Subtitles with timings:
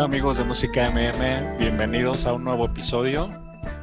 [0.00, 3.30] Hola amigos de Música MM, bienvenidos a un nuevo episodio.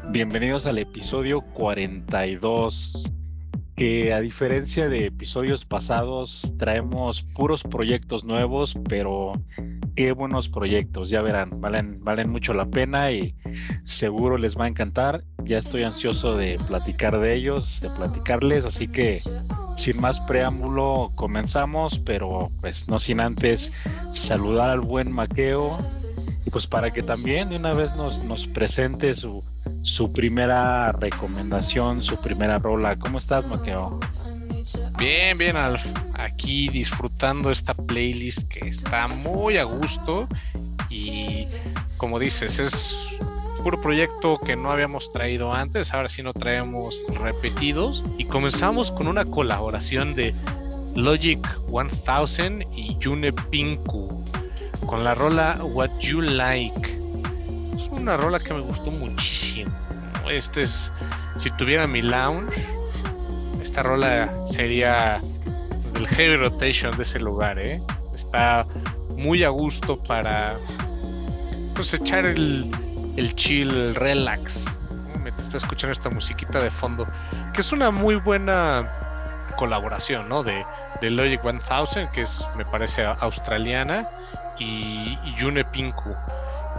[0.10, 3.12] Bienvenidos al episodio 42,
[3.76, 9.34] que a diferencia de episodios pasados traemos puros proyectos nuevos, pero
[9.96, 13.36] qué buenos proyectos, ya verán, valen, valen mucho la pena y
[13.84, 15.24] seguro les va a encantar.
[15.44, 19.22] Ya estoy ansioso de platicar de ellos, de platicarles, así que
[19.76, 23.72] sin más preámbulo comenzamos, pero pues no sin antes
[24.14, 25.78] saludar al buen Maqueo
[26.48, 29.44] y pues para que también de una vez nos, nos presente su,
[29.82, 32.98] su primera recomendación, su primera rola.
[32.98, 34.00] ¿Cómo estás, Maqueo?
[34.98, 35.86] Bien, bien, Alf.
[36.14, 40.30] Aquí disfrutando esta playlist que está muy a gusto
[40.90, 41.48] y
[41.98, 43.18] como dices, es
[43.62, 49.10] puro proyecto que no habíamos traído antes, ahora sí no traemos repetidos y comenzamos con
[49.10, 50.34] una colaboración de
[50.96, 54.17] Logic 1000 y June Pinku
[54.88, 56.98] con la rola What You Like.
[57.76, 59.72] Es una rola que me gustó muchísimo.
[60.30, 60.92] Este es,
[61.38, 62.66] si tuviera mi lounge,
[63.62, 65.22] esta rola sería
[65.94, 67.82] del heavy rotation de ese lugar, ¿eh?
[68.16, 68.66] Está
[69.16, 70.56] muy a gusto para
[71.76, 72.72] pues echar el,
[73.18, 74.80] el chill, el relax.
[75.22, 77.06] Me está escuchando esta musiquita de fondo,
[77.54, 78.90] que es una muy buena
[79.58, 80.44] colaboración, ¿no?
[80.44, 80.66] De,
[81.02, 84.10] de Logic 1000, que es, me parece, australiana,
[84.58, 86.16] y, y Yune Pinku.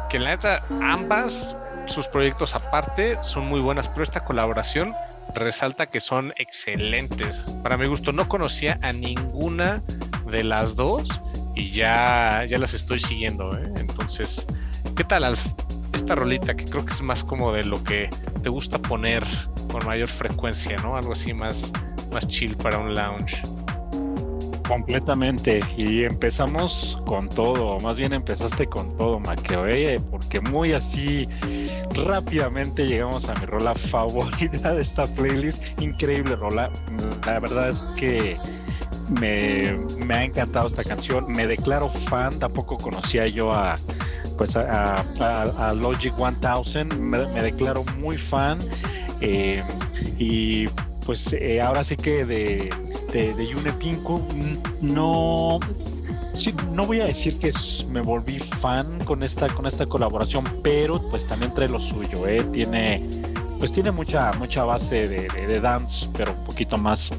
[0.08, 1.54] Que la neta, ambas,
[1.84, 4.94] sus proyectos aparte, son muy buenas, pero esta colaboración
[5.34, 7.56] resalta que son excelentes.
[7.62, 9.82] Para mi gusto, no conocía a ninguna
[10.26, 11.20] de las dos
[11.54, 13.56] y ya, ya las estoy siguiendo.
[13.56, 13.72] ¿eh?
[13.76, 14.46] Entonces,
[14.96, 15.46] ¿qué tal, Alf?
[15.98, 18.08] Esta rolita que creo que es más como de lo que
[18.44, 19.25] te gusta poner
[19.72, 20.94] con mayor frecuencia, ¿no?
[20.94, 21.72] Algo así más,
[22.12, 23.42] más chill para un lounge.
[24.69, 25.59] Completamente.
[25.76, 29.66] Y empezamos con todo, más bien empezaste con todo, Maqueo,
[30.09, 31.26] porque muy así
[31.92, 35.60] rápidamente llegamos a mi rola favorita de esta playlist.
[35.80, 36.70] Increíble rola.
[37.26, 38.38] La verdad es que
[39.20, 39.72] me,
[40.06, 41.26] me ha encantado esta canción.
[41.32, 43.75] Me declaro fan, tampoco conocía yo a
[44.38, 48.59] pues a, Logic 1000, me, declaro muy fan
[49.21, 49.62] eh,
[50.19, 50.69] y
[51.04, 52.71] pues eh, ahora sí que de
[53.12, 54.21] de, de Yune Pinku,
[54.81, 55.59] no,
[56.72, 57.53] no voy a decir que
[57.91, 62.44] me volví fan con esta, con esta colaboración, pero pues también trae lo suyo, ¿eh?
[62.53, 63.03] tiene,
[63.59, 67.10] pues tiene mucha, mucha base de, dance, pero un poquito más,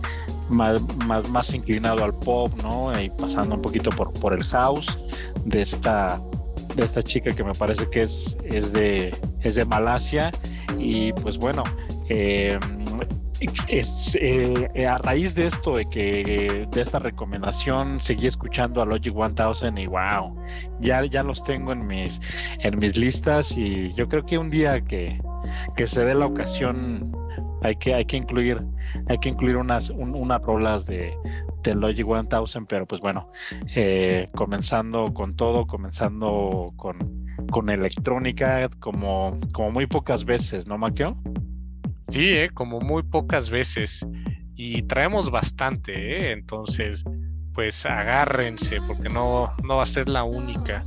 [0.50, 0.82] más,
[1.30, 3.00] más, inclinado al pop, ¿no?
[3.00, 4.98] Y pasando un poquito por, por el house
[5.46, 6.22] de esta,
[6.76, 10.32] de esta chica que me parece que es, es, de, es de Malasia.
[10.78, 11.64] Y pues bueno,
[12.10, 12.58] eh,
[13.68, 19.14] es, eh, a raíz de esto, de que de esta recomendación, seguí escuchando a Logic
[19.14, 20.36] 1000 y wow,
[20.82, 22.20] ya, ya los tengo en mis,
[22.60, 25.22] en mis listas y yo creo que un día que,
[25.76, 27.12] que se dé la ocasión
[27.62, 28.62] hay que, hay que incluir,
[29.08, 31.14] hay que incluir unas, unas rolas de,
[31.64, 33.30] de Logic 1000, pero pues bueno,
[33.76, 36.98] eh, comenzando con todo, comenzando con,
[37.52, 41.18] con electrónica, como, como muy pocas veces, ¿no, Maquio?
[42.10, 42.50] Sí, ¿eh?
[42.54, 44.06] como muy pocas veces.
[44.56, 46.32] Y traemos bastante, ¿eh?
[46.32, 47.04] entonces,
[47.54, 50.82] pues agárrense, porque no, no va a ser la única.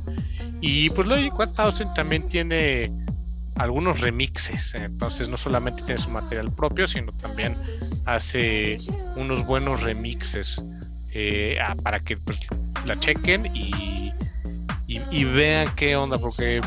[0.61, 2.91] Y pues Logic 1000 también tiene
[3.57, 7.55] algunos remixes, entonces no solamente tiene su material propio, sino también
[8.05, 8.77] hace
[9.15, 10.63] unos buenos remixes
[11.11, 12.39] eh, para que pues,
[12.85, 14.11] la chequen y,
[14.87, 16.61] y, vean qué onda, porque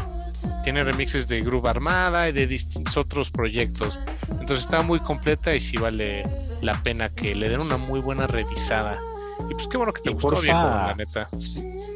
[0.63, 3.99] tiene remixes de Groove Armada y de distintos otros proyectos.
[4.31, 6.25] Entonces está muy completa y sí vale
[6.63, 8.99] la pena que le den una muy buena revisada.
[9.49, 11.29] Y pues qué bueno que te gustó, viejo, la neta.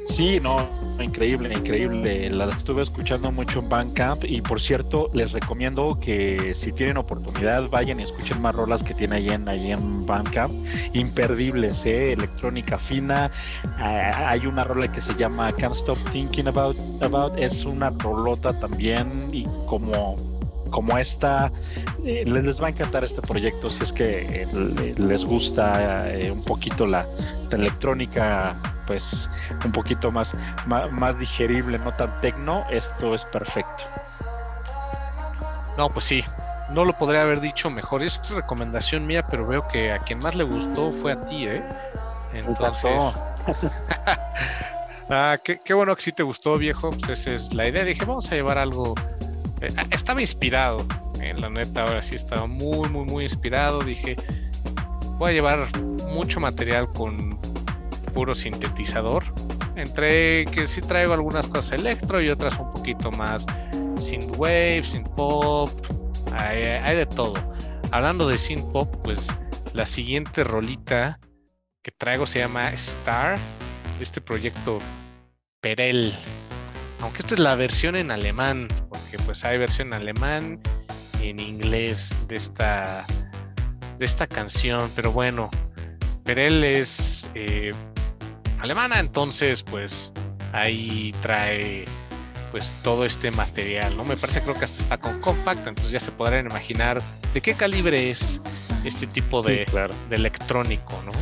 [0.07, 0.69] Sí, no,
[1.01, 2.29] increíble, increíble.
[2.31, 7.69] La estuve escuchando mucho en Bandcamp y por cierto, les recomiendo que si tienen oportunidad
[7.71, 10.53] vayan y escuchen más rolas que tiene ahí en, ahí en Bandcamp.
[10.95, 12.13] Imperdibles, ¿eh?
[12.13, 13.31] electrónica fina.
[13.79, 17.39] Ah, hay una rola que se llama Can't Stop Thinking About, About.
[17.39, 20.40] Es una rolota también y como
[20.71, 21.53] como esta,
[22.05, 26.43] eh, les va a encantar este proyecto si es que eh, les gusta eh, un
[26.43, 27.05] poquito la,
[27.51, 28.55] electrónica,
[28.87, 29.29] pues
[29.65, 30.33] un poquito más,
[30.67, 33.85] más, digerible, no tan tecno, esto es perfecto.
[35.77, 36.25] No, pues sí,
[36.71, 38.03] no lo podría haber dicho mejor.
[38.03, 41.63] Es recomendación mía, pero veo que a quien más le gustó fue a ti, ¿eh?
[42.35, 43.19] Entonces.
[45.11, 46.91] ah, qué, qué, bueno que sí te gustó, viejo.
[46.91, 47.85] Pues esa es la idea.
[47.85, 48.95] Dije, vamos a llevar algo
[49.91, 50.87] estaba inspirado,
[51.21, 53.81] en la neta, ahora sí estaba muy, muy, muy inspirado.
[53.81, 54.17] Dije,
[55.19, 55.79] voy a llevar
[56.09, 57.39] mucho material con
[58.15, 59.25] puro sintetizador.
[59.77, 63.47] entre que sí traigo algunas cosas electro y otras un poquito más
[63.99, 65.71] synthwave, synth pop,
[66.33, 67.35] hay, hay de todo.
[67.91, 69.29] Hablando de synth pop, pues
[69.73, 71.19] la siguiente rolita
[71.83, 73.39] que traigo se llama Star,
[73.99, 74.79] de este proyecto
[75.61, 76.15] Perel.
[77.03, 80.61] Aunque esta es la versión en alemán, porque pues hay versión en alemán
[81.23, 83.05] y en inglés de esta,
[83.99, 85.51] de esta canción, pero bueno,
[86.25, 87.73] Perel es eh,
[88.61, 90.13] alemana, entonces pues
[90.53, 91.85] ahí trae
[92.51, 94.05] pues todo este material, ¿no?
[94.05, 97.01] Me parece creo que hasta está con compact, entonces ya se podrán imaginar
[97.33, 98.43] de qué calibre es
[98.85, 99.67] este tipo de,
[100.09, 101.13] de electrónico, ¿no?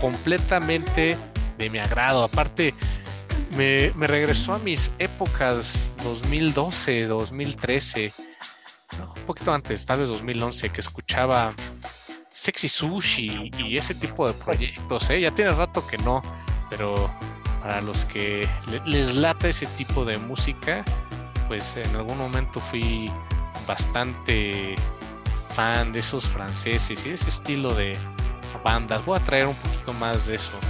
[0.00, 1.16] Completamente
[1.56, 2.24] de mi agrado.
[2.24, 2.74] Aparte,
[3.56, 8.12] me, regresó a mis épocas 2012, 2013,
[9.16, 11.52] un poquito antes, tal vez 2011, que escuchaba
[12.30, 15.20] Sexy Sushi y ese tipo de proyectos, ¿eh?
[15.20, 16.22] Ya tiene rato que no,
[16.70, 16.94] pero
[17.60, 18.48] para los que
[18.86, 20.84] les lata ese tipo de música,
[21.48, 23.10] pues en algún momento fui
[23.66, 24.74] bastante
[25.54, 27.96] fan de esos franceses y ese estilo de
[28.64, 29.04] bandas.
[29.04, 30.60] Voy a traer un poquito más de eso.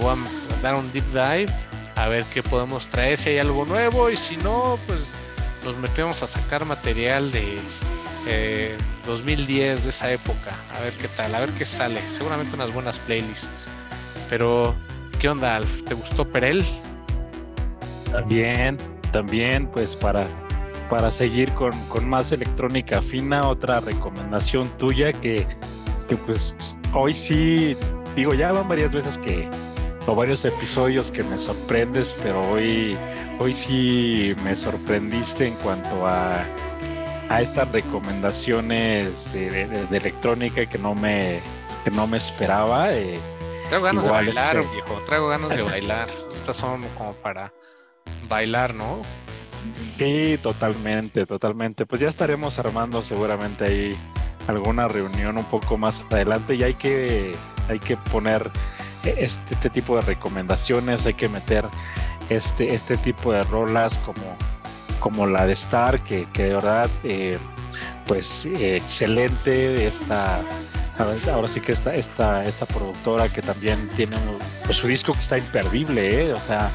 [0.00, 1.52] Voy a dar un deep dive
[1.98, 5.16] a ver qué podemos traer, si hay algo nuevo y si no, pues
[5.64, 11.40] nos metemos a sacar material de 2010 de esa época, a ver qué tal, a
[11.40, 12.00] ver qué sale.
[12.08, 13.68] Seguramente unas buenas playlists.
[14.28, 14.76] Pero,
[15.18, 15.82] ¿qué onda, Alf?
[15.84, 16.64] ¿Te gustó Perel?
[18.12, 18.78] También,
[19.10, 20.26] también, pues para,
[20.88, 21.72] para seguir con,
[22.08, 25.46] más electrónica fina, otra recomendación tuya que,
[26.08, 27.76] que pues hoy sí,
[28.14, 29.50] digo, ya van varias veces que,
[30.08, 32.96] o varios episodios que me sorprendes, pero hoy,
[33.38, 36.44] hoy sí me sorprendiste en cuanto a
[37.28, 41.40] a estas recomendaciones de, electrónica que no me
[41.84, 42.92] que no me esperaba.
[42.92, 43.18] Eh,
[43.68, 45.02] traigo ganas de bailar, este viejo.
[45.06, 46.08] Traigo ganas de bailar.
[46.32, 47.52] Estas son como para
[48.28, 49.02] bailar, ¿no?
[49.98, 51.84] Sí, totalmente, totalmente.
[51.84, 53.90] Pues ya estaremos armando seguramente ahí
[54.46, 57.32] alguna reunión un poco más adelante y hay que
[57.68, 58.50] hay que poner
[59.04, 61.66] este, este tipo de recomendaciones, hay que meter
[62.28, 64.36] este este tipo de rolas como
[64.98, 67.38] como la de Star, que, que de verdad, eh,
[68.06, 70.42] pues excelente esta
[70.98, 74.16] ahora sí que esta, esta, esta productora que también tiene
[74.66, 76.32] pues, su disco que está imperdible, ¿eh?
[76.32, 76.70] o sea,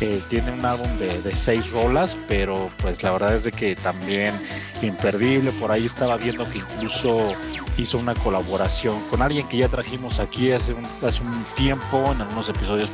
[0.00, 3.74] eh, tiene un álbum de, de, seis rolas, pero pues la verdad es de que
[3.76, 4.34] también
[4.82, 7.34] imperdible, por ahí estaba viendo que incluso
[7.78, 12.20] hizo una colaboración con alguien que ya trajimos aquí hace un, hace un tiempo, en
[12.20, 12.90] algunos episodios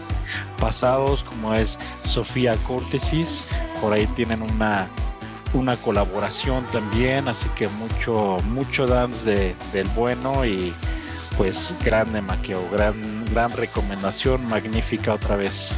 [0.58, 3.44] pasados, como es Sofía Cortesis,
[3.80, 4.86] por ahí tienen una,
[5.54, 10.72] una colaboración también, así que mucho, mucho dance de, del bueno y
[11.36, 12.94] pues grande Maqueo, gran,
[13.32, 15.70] gran recomendación, magnífica otra vez.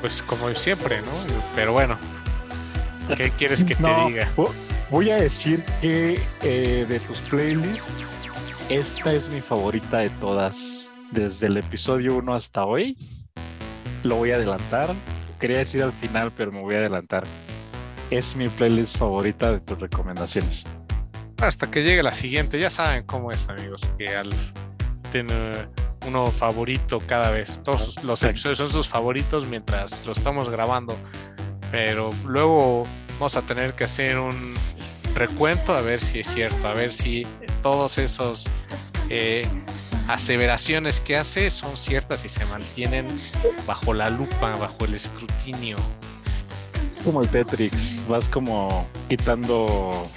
[0.00, 1.10] Pues como siempre, ¿no?
[1.54, 1.98] Pero bueno,
[3.16, 4.28] ¿qué quieres que te diga?
[4.90, 8.04] Voy a decir que eh, de tus playlists,
[8.70, 12.96] esta es mi favorita de todas, desde el episodio 1 hasta hoy.
[14.04, 14.94] Lo voy a adelantar
[15.38, 17.24] quería decir al final, pero me voy a adelantar.
[18.10, 20.64] Es mi playlist favorita de tus recomendaciones.
[21.42, 24.30] Hasta que llegue la siguiente, ya saben cómo es, amigos, que al
[25.12, 25.68] tiene
[26.06, 27.60] uno favorito cada vez.
[27.62, 30.96] Todos los episodios son sus favoritos mientras lo estamos grabando.
[31.70, 32.84] Pero luego
[33.18, 34.54] vamos a tener que hacer un
[35.14, 37.26] recuento a ver si es cierto, a ver si
[37.62, 38.48] todos esos
[39.08, 39.48] eh,
[40.08, 43.08] aseveraciones que hace son ciertas y se mantienen
[43.66, 45.76] bajo la lupa, bajo el escrutinio.
[47.06, 50.08] Como el Tetrix, vas como quitando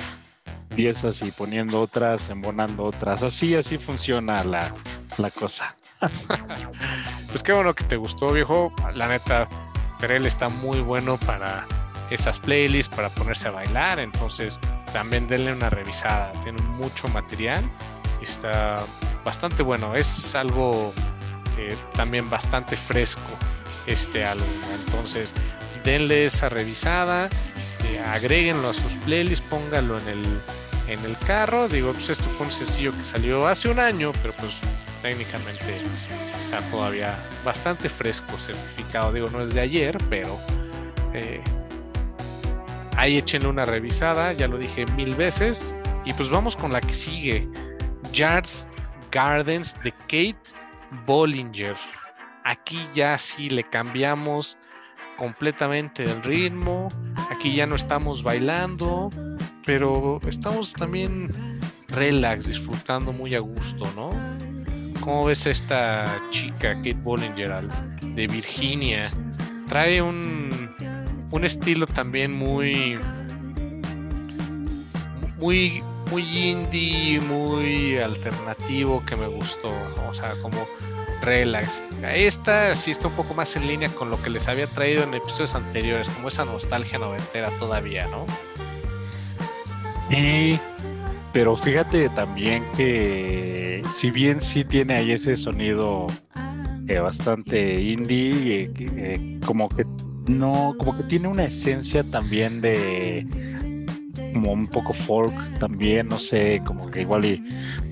[0.75, 3.21] piezas y poniendo otras, embonando otras.
[3.21, 4.73] Así, así funciona la,
[5.19, 5.75] la cosa.
[7.29, 8.73] pues qué bueno que te gustó, viejo.
[8.95, 9.47] La neta,
[9.99, 11.63] Perel está muy bueno para
[12.09, 13.99] estas playlists, para ponerse a bailar.
[13.99, 14.59] Entonces,
[14.91, 16.31] también denle una revisada.
[16.41, 17.63] Tiene mucho material
[18.19, 18.77] y está
[19.23, 19.93] bastante bueno.
[19.93, 20.91] Es algo
[21.55, 23.29] eh, también bastante fresco
[23.85, 24.47] este álbum.
[24.87, 25.35] Entonces,
[25.83, 27.29] denle esa revisada,
[27.85, 30.39] eh, agréguenlo a sus playlists, pónganlo en el,
[30.87, 31.67] en el carro.
[31.67, 34.59] Digo, pues esto fue un sencillo que salió hace un año, pero pues
[35.01, 35.81] técnicamente
[36.37, 39.13] está todavía bastante fresco, certificado.
[39.13, 40.37] Digo, no es de ayer, pero
[41.13, 41.41] eh,
[42.97, 45.75] ahí échenle una revisada, ya lo dije mil veces.
[46.05, 47.47] Y pues vamos con la que sigue.
[48.13, 48.67] Yards
[49.11, 50.37] Gardens de Kate
[51.05, 51.75] Bollinger.
[52.45, 54.57] Aquí ya sí le cambiamos
[55.19, 56.87] completamente el ritmo.
[57.29, 59.09] Aquí ya no estamos bailando,
[59.65, 61.29] pero estamos también
[61.89, 64.09] relax, disfrutando muy a gusto, ¿no?
[65.01, 67.67] ¿Cómo ves esta chica, Kate Bollinger,
[68.01, 69.11] de Virginia.
[69.67, 70.69] Trae un,
[71.31, 72.97] un estilo también muy
[75.37, 79.71] muy muy indie, muy alternativo que me gustó,
[80.09, 80.65] o sea, como
[81.21, 81.83] relax.
[82.13, 85.13] Esta sí está un poco más en línea con lo que les había traído en
[85.13, 88.25] episodios anteriores, como esa nostalgia noventera todavía, ¿no?
[90.09, 90.59] Sí,
[91.33, 96.07] pero fíjate también que si bien sí tiene ahí ese sonido
[96.87, 99.85] eh, bastante indie, eh, eh, como que
[100.27, 103.27] no, como que tiene una esencia también de
[104.33, 107.43] como un poco folk también, no sé, como que igual y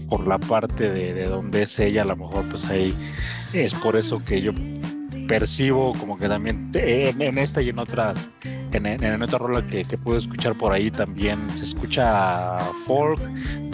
[0.10, 2.94] por la parte de, donde es ella, a lo mejor pues ahí
[3.54, 4.52] es por eso que yo
[5.28, 8.30] percibo como que también en, esta y en otras
[8.72, 13.20] en, en, otra rola que, que, pude escuchar por ahí también se escucha folk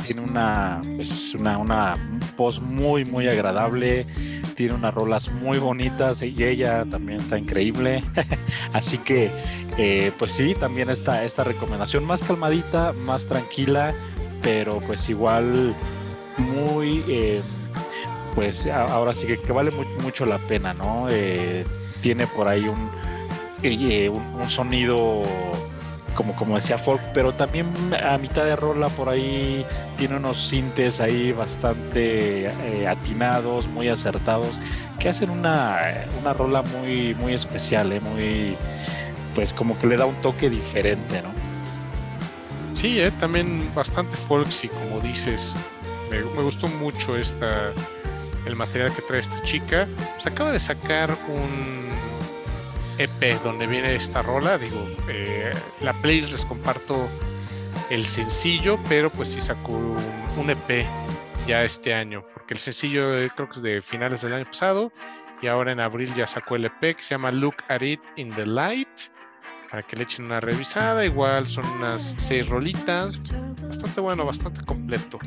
[0.06, 1.96] tiene una pues una, una
[2.38, 4.06] voz muy muy agradable
[4.54, 8.04] tiene unas rolas muy bonitas y ella también está increíble.
[8.74, 9.32] Así que,
[9.78, 13.94] eh, pues sí, también está esta recomendación más calmadita, más tranquila,
[14.42, 15.76] pero pues igual
[16.38, 17.42] muy, eh,
[18.36, 19.72] pues ahora sí que, vale
[20.02, 21.08] mucho la pena, ¿no?
[21.10, 21.66] Eh,
[22.02, 22.90] tiene por ahí un,
[23.64, 25.24] un sonido
[26.16, 27.68] como, como decía folk, pero también
[28.04, 29.66] a mitad de rola por ahí
[29.98, 34.60] tiene unos sintes ahí bastante eh, atinados, muy acertados,
[35.00, 35.80] que hacen una,
[36.22, 38.56] una rola muy, muy especial, eh, muy,
[39.36, 41.30] pues como que le da un toque diferente, ¿no?
[42.74, 45.56] Sí, eh, también bastante folksy, como dices.
[46.22, 47.74] Me, gustó mucho esta,
[48.46, 49.88] el material que trae esta chica.
[50.18, 51.90] Se acaba de sacar un
[53.00, 54.58] EP donde viene esta rola.
[54.58, 55.52] Digo, eh,
[55.82, 57.10] la playlist les comparto
[57.90, 60.86] el sencillo, pero pues sí sacó un, EP
[61.48, 64.92] ya este año, porque el sencillo eh, creo que es de finales del año pasado
[65.42, 68.34] y ahora en abril ya sacó el EP que se llama Look at It in
[68.36, 68.88] the Light
[69.74, 71.04] para que le echen una revisada.
[71.04, 73.20] Igual son unas seis rolitas,
[73.68, 75.18] bastante bueno, bastante completo.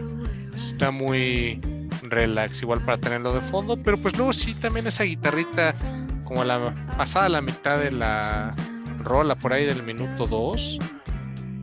[0.55, 1.61] Está muy
[2.03, 5.75] relax, igual para tenerlo de fondo, pero pues luego sí también esa guitarrita
[6.23, 8.55] como la pasada la mitad de la
[9.01, 10.79] rola, por ahí del minuto 2,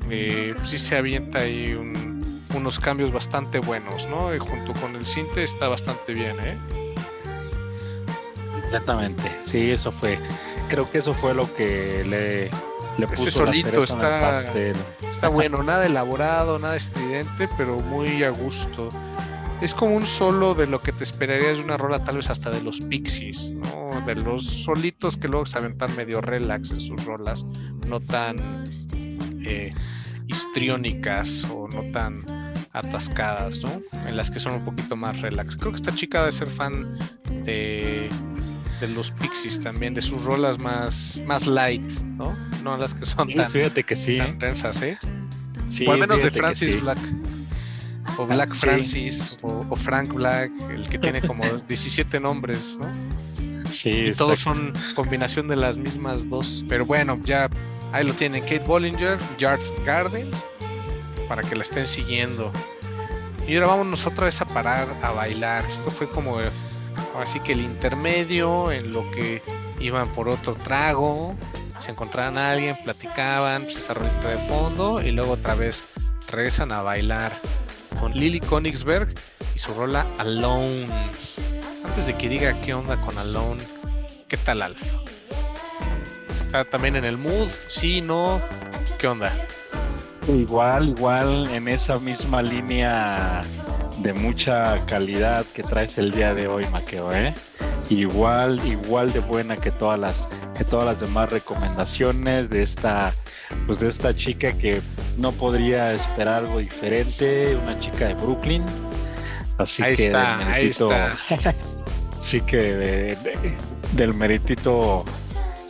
[0.09, 1.73] eh, sí se avienta ahí
[2.53, 4.35] unos cambios bastante buenos, ¿no?
[4.35, 6.57] Y junto con el cinte está bastante bien, ¿eh?
[8.65, 10.19] Exactamente, sí, eso fue.
[10.67, 14.41] Creo que eso fue lo que le, le puso Ese solito está,
[15.09, 18.89] está bueno, nada elaborado, nada estridente, pero muy a gusto
[19.63, 22.51] es como un solo de lo que te esperarías de una rola, tal vez hasta
[22.51, 24.01] de los Pixies, ¿no?
[24.05, 27.45] De los solitos que luego saben tan medio relax en sus rolas,
[27.87, 28.65] no tan
[29.45, 29.73] eh,
[30.27, 32.13] histriónicas o no tan
[32.73, 33.71] atascadas, ¿no?
[34.05, 35.55] En las que son un poquito más relax.
[35.55, 36.97] Creo que esta chica debe ser fan
[37.45, 38.09] de,
[38.87, 42.35] de los Pixies también, de sus rolas más, más light, ¿no?
[42.63, 44.17] No las que son tan, fíjate que sí.
[44.17, 44.97] tan tensas, ¿eh?
[45.69, 46.99] Sí, o al menos de Francis Black
[48.17, 53.71] o Black Francis, o, Frank Black, el que tiene como 17 nombres, ¿no?
[53.71, 56.65] Sí, y todos son combinación de las mismas dos.
[56.67, 57.49] Pero bueno, ya
[57.93, 60.45] ahí lo tienen Kate Bollinger, Yards Gardens,
[61.29, 62.51] para que la estén siguiendo.
[63.47, 65.65] Y ahora vámonos otra vez a parar a bailar.
[65.69, 66.37] Esto fue como
[67.15, 69.41] así que el intermedio en lo que
[69.79, 71.35] iban por otro trago,
[71.79, 75.83] se encontraban a alguien, platicaban, pues esa de fondo y luego otra vez
[76.29, 77.33] regresan a bailar
[77.99, 79.13] con Lily Konigsberg
[79.55, 80.87] y su rola Alone.
[81.85, 83.61] Antes de que diga qué onda con Alone,
[84.27, 84.99] ¿qué tal Alfa?
[86.33, 87.49] ¿Está también en el mood?
[87.67, 88.01] ¿Sí?
[88.01, 88.41] ¿No?
[88.99, 89.31] ¿Qué onda?
[90.27, 93.43] Igual, igual en esa misma línea
[93.99, 97.33] de mucha calidad que traes el día de hoy, Maqueo, ¿eh?
[97.89, 103.13] Igual, igual de buena que todas las, que todas las demás recomendaciones de esta
[103.65, 104.81] pues de esta chica que
[105.17, 108.63] no podría esperar algo diferente, una chica de Brooklyn.
[109.57, 111.13] Así ahí que está, ahí está.
[112.19, 113.15] sí que
[113.93, 115.05] del meritito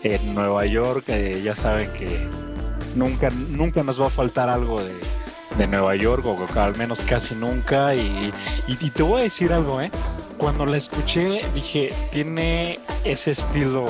[0.04, 2.28] en Nueva York, eh, ya saben que
[2.96, 4.94] nunca, nunca nos va a faltar algo de,
[5.68, 7.96] Nueva York, o al menos casi nunca.
[7.96, 8.34] Y,
[8.68, 9.92] y, y, te voy a decir algo, ¿eh?
[10.44, 13.86] Cuando la escuché, dije, tiene ese estilo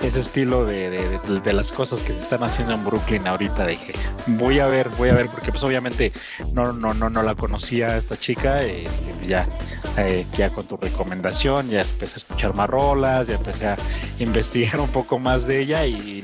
[0.00, 1.18] ese estilo de,
[1.52, 3.66] las cosas que se están haciendo en Brooklyn ahorita.
[3.66, 3.92] Dije
[4.28, 6.12] voy a ver voy a ver porque pues obviamente
[6.52, 9.48] no no no no la conocía esta chica este, ya
[9.96, 13.76] eh, ya con tu recomendación ya empecé a escuchar más rolas ya empecé a
[14.20, 16.22] investigar un poco más de ella y,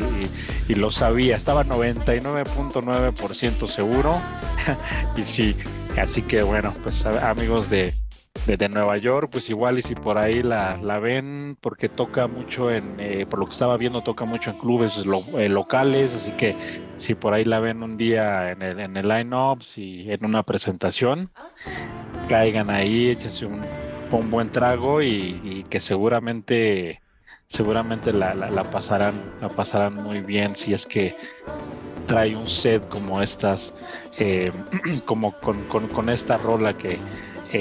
[0.69, 1.37] lo sabía.
[1.37, 4.21] Estaba 99.9% seguro.
[5.17, 5.57] Y sí
[6.01, 7.95] así que bueno pues amigos de
[8.47, 12.71] de, Nueva York, pues igual y si por ahí la, la ven, porque toca mucho
[12.71, 14.99] en, eh, por lo que estaba viendo, toca mucho en clubes
[15.39, 16.55] eh, locales, así que
[16.97, 20.43] si por ahí la ven un día en el, en el line-up, si en una
[20.43, 21.31] presentación,
[22.29, 23.61] caigan ahí, échense un,
[24.11, 27.01] un buen trago y, que seguramente
[27.49, 31.15] seguramente la, la, pasarán la pasarán muy bien si es que
[32.07, 33.75] trae un set como estas
[34.19, 34.51] eh,
[35.05, 36.99] como con, con, con, esta rola que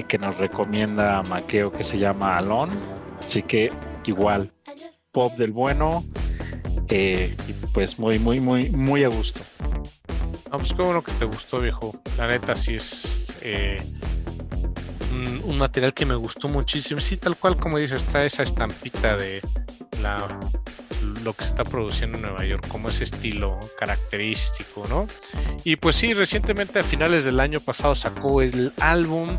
[0.01, 2.71] que nos recomienda Maqueo que se llama Alon.
[3.21, 3.71] Así que
[4.05, 4.51] igual,
[5.11, 6.03] pop del bueno.
[6.89, 7.35] Eh,
[7.73, 9.41] pues muy, muy, muy, muy a gusto.
[10.51, 11.93] No, pues qué bueno que te gustó, viejo.
[12.17, 13.77] La neta, sí es eh,
[15.45, 16.99] un, material que me gustó muchísimo.
[16.99, 19.41] Sí, tal cual como dices, trae esa estampita de
[20.01, 20.27] la
[21.23, 25.07] lo que se está produciendo en Nueva York, como ese estilo característico, ¿no?
[25.63, 29.29] Y pues sí, recientemente a finales del año pasado sacó el álbum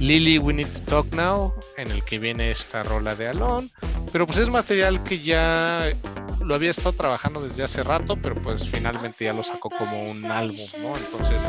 [0.00, 3.70] Lily We Need to Talk Now, en el que viene esta rola de Alon,
[4.12, 5.92] pero pues es material que ya
[6.40, 10.24] lo había estado trabajando desde hace rato, pero pues finalmente ya lo sacó como un
[10.26, 10.96] álbum, ¿no?
[10.96, 11.42] Entonces,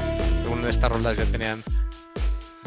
[0.52, 1.64] una de estas rolas ya tenían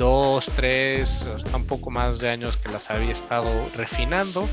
[0.00, 4.48] dos, tres, un poco más de años que las había estado refinando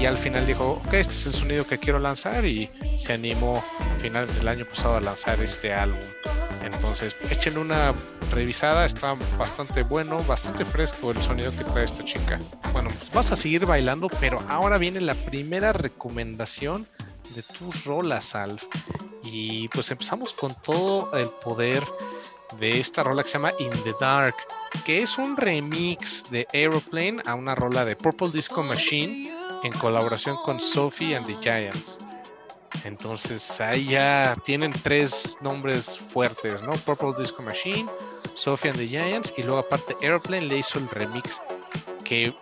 [0.00, 3.62] y al final dijo, ok, este es el sonido que quiero lanzar y se animó
[3.78, 6.00] a finales del año pasado a lanzar este álbum.
[6.64, 7.92] Entonces, echen una
[8.30, 12.38] revisada, está bastante bueno, bastante fresco el sonido que trae esta chica.
[12.72, 16.88] Bueno, pues vas a seguir bailando, pero ahora viene la primera recomendación
[17.34, 18.64] de tus rolas, Alf.
[19.24, 21.84] Y pues empezamos con todo el poder
[22.58, 24.34] de esta rola que se llama In the Dark
[24.84, 29.30] que es un remix de Aeroplane a una rola de Purple Disco Machine
[29.62, 31.98] en colaboración con Sophie and the Giants.
[32.84, 36.72] Entonces ahí ya tienen tres nombres fuertes, ¿no?
[36.72, 37.88] Purple Disco Machine,
[38.34, 41.40] Sophie and the Giants y luego aparte Aeroplane le hizo el remix
[42.04, 42.34] que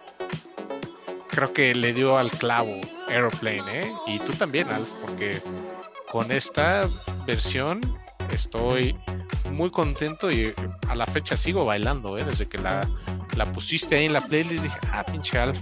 [1.29, 3.93] creo que le dio al clavo Aeroplane, ¿eh?
[4.07, 5.41] Y tú también, Alf, porque
[6.11, 6.89] con esta
[7.27, 7.81] versión
[8.31, 8.97] estoy
[9.55, 10.53] muy contento y
[10.89, 12.25] a la fecha sigo bailando, ¿eh?
[12.25, 12.87] Desde que la,
[13.37, 15.61] la pusiste ahí en la playlist dije, ah, pinche Alf.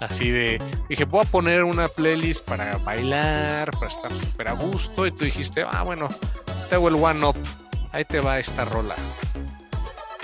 [0.00, 5.06] Así de, dije, voy a poner una playlist para bailar, para estar súper a gusto.
[5.06, 6.08] Y tú dijiste, ah, bueno,
[6.68, 7.36] te hago el one up.
[7.92, 8.96] Ahí te va esta rola.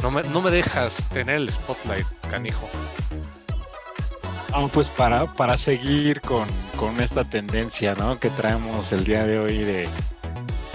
[0.02, 2.68] No me, no me dejas tener el spotlight, canijo.
[4.50, 8.18] Vamos, pues para, para seguir con, con esta tendencia ¿no?
[8.18, 9.88] que traemos el día de hoy de,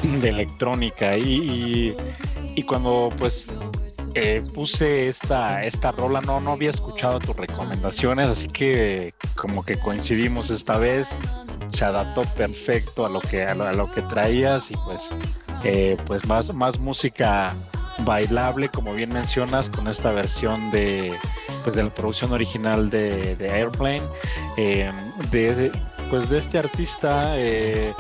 [0.04, 1.96] de electrónica y,
[2.64, 3.48] cuando pues
[4.14, 9.78] eh, puse esta, esta rola no, no había escuchado tus recomendaciones así que como que
[9.78, 11.10] coincidimos esta vez
[11.68, 15.10] se adaptó perfecto a lo que a lo, que traías y pues
[15.64, 17.54] eh, pues más más música
[18.06, 21.18] bailable como bien mencionas con esta versión de
[21.66, 24.04] pues de la producción original de, Airplane
[24.56, 24.92] eh,
[25.32, 25.72] de,
[26.10, 27.94] pues de este artista eh,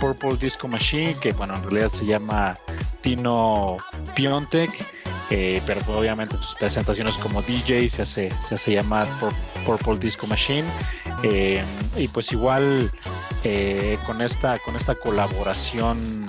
[0.00, 2.54] Purple Disco Machine, que bueno, en realidad se llama
[3.00, 3.78] Tino
[4.14, 4.70] Piontek,
[5.30, 9.06] eh, pero pues, obviamente sus presentaciones como DJ se hace, se hace llamar
[9.64, 10.64] Purple Disco Machine.
[11.22, 11.62] Eh,
[11.96, 12.90] y pues igual
[14.06, 16.28] con esta con esta colaboración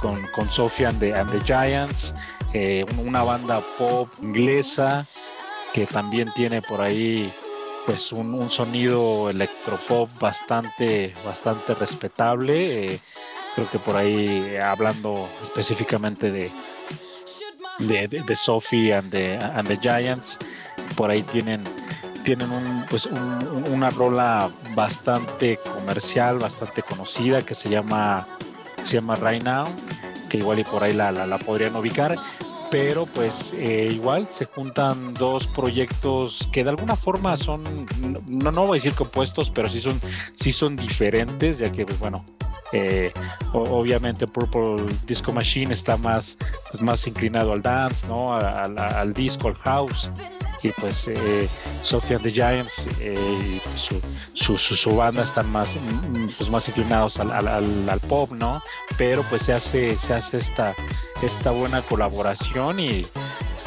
[0.00, 2.14] con, con Sophie and the, and the Giants,
[2.98, 5.06] una banda pop inglesa
[5.72, 7.32] que también tiene por ahí
[7.86, 12.94] pues un, sonido electropop bastante, bastante respetable.
[12.94, 13.00] Eh,
[13.54, 16.50] creo que por ahí hablando específicamente de,
[17.78, 20.38] de, Sophie and the, and the Giants,
[20.96, 21.64] por ahí tienen
[22.24, 28.26] tienen un, pues una rola bastante comercial, bastante conocida que se llama
[28.84, 29.64] se llama Right Now,
[30.28, 32.16] que igual y por ahí la, la, la podrían ubicar
[32.72, 37.62] pero pues eh, igual se juntan dos proyectos que de alguna forma son,
[38.26, 40.00] no, no voy a decir compuestos, pero sí son,
[40.40, 42.24] sí son diferentes, ya que pues bueno,
[42.72, 43.12] eh,
[43.52, 46.38] obviamente Purple Disco Machine está más,
[46.70, 48.34] pues, más inclinado al dance, ¿no?
[48.34, 50.10] Al, al disco, al house
[50.62, 51.48] y pues eh,
[51.82, 54.00] Sophia the Giants eh, su,
[54.34, 58.62] su, su, banda están más mm, pues más inclinados al, al, pop no
[58.96, 60.74] pero pues se hace se hace esta
[61.22, 63.06] esta buena colaboración y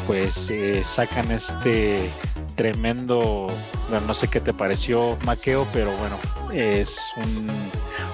[0.08, 2.10] pues eh, sacan este
[2.56, 3.48] tremendo
[3.90, 6.18] bueno, no sé qué te pareció Maqueo pero bueno
[6.54, 6.98] es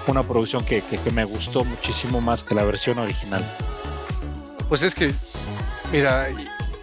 [0.08, 3.44] una producción que, que me gustó muchísimo más que la versión original.
[4.68, 5.12] Pues es que
[5.92, 6.28] mira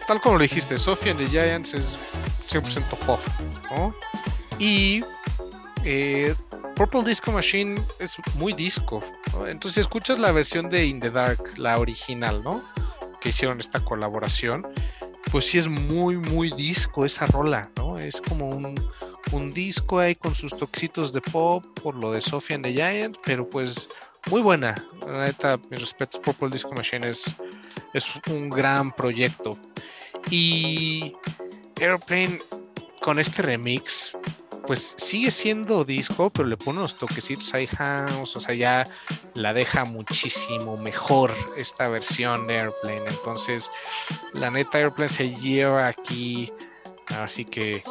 [0.08, 1.98] tal como lo dijiste, Sophie and the Giants es
[2.50, 3.20] 100% pop,
[3.70, 3.94] ¿no?
[4.58, 5.04] Y
[5.84, 6.34] eh,
[6.76, 9.00] Purple Disco Machine es muy disco,
[9.46, 12.62] Entonces si escuchas la versión de In the Dark, la original, ¿no?
[13.20, 14.66] Que hicieron esta colaboración,
[15.30, 17.98] pues sí es muy, muy disco esa rola, ¿no?
[17.98, 18.74] Es como un,
[19.32, 23.18] un disco ahí con sus toquecitos de pop por lo de Sophie and the Giant,
[23.26, 23.88] pero pues
[24.30, 24.74] muy buena.
[25.06, 27.34] La neta, mis respetos, Purple Disco Machine es,
[27.92, 29.58] es un gran proyecto.
[30.30, 31.12] Y
[31.80, 32.38] Airplane
[33.00, 34.12] con este remix,
[34.66, 38.86] pues sigue siendo disco, pero le pone unos toquecitos ahí o sea, ya
[39.34, 43.08] la deja muchísimo mejor esta versión de Airplane.
[43.08, 43.70] Entonces,
[44.34, 46.52] la neta Airplane se lleva aquí,
[47.16, 47.82] así que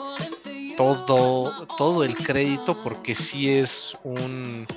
[0.78, 4.68] todo, todo el crédito, porque sí es un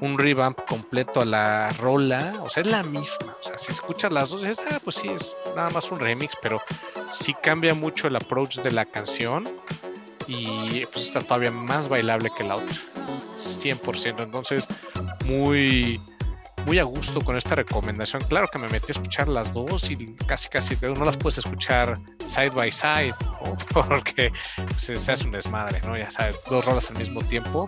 [0.00, 4.12] un revamp completo a la rola, o sea, es la misma, o sea, si escuchas
[4.12, 6.60] las dos, dices, ah, pues sí, es nada más un remix, pero
[7.10, 9.48] sí cambia mucho el approach de la canción
[10.26, 12.76] y pues está todavía más bailable que la otra,
[13.38, 14.66] 100%, entonces
[15.24, 16.00] muy
[16.68, 18.22] muy a gusto con esta recomendación.
[18.28, 21.98] Claro que me metí a escuchar las dos y casi casi no las puedes escuchar
[22.26, 23.14] side by side
[23.72, 24.30] porque
[24.76, 25.96] se, hace un desmadre, ¿no?
[25.96, 27.66] Ya sabes, dos rolas al mismo tiempo,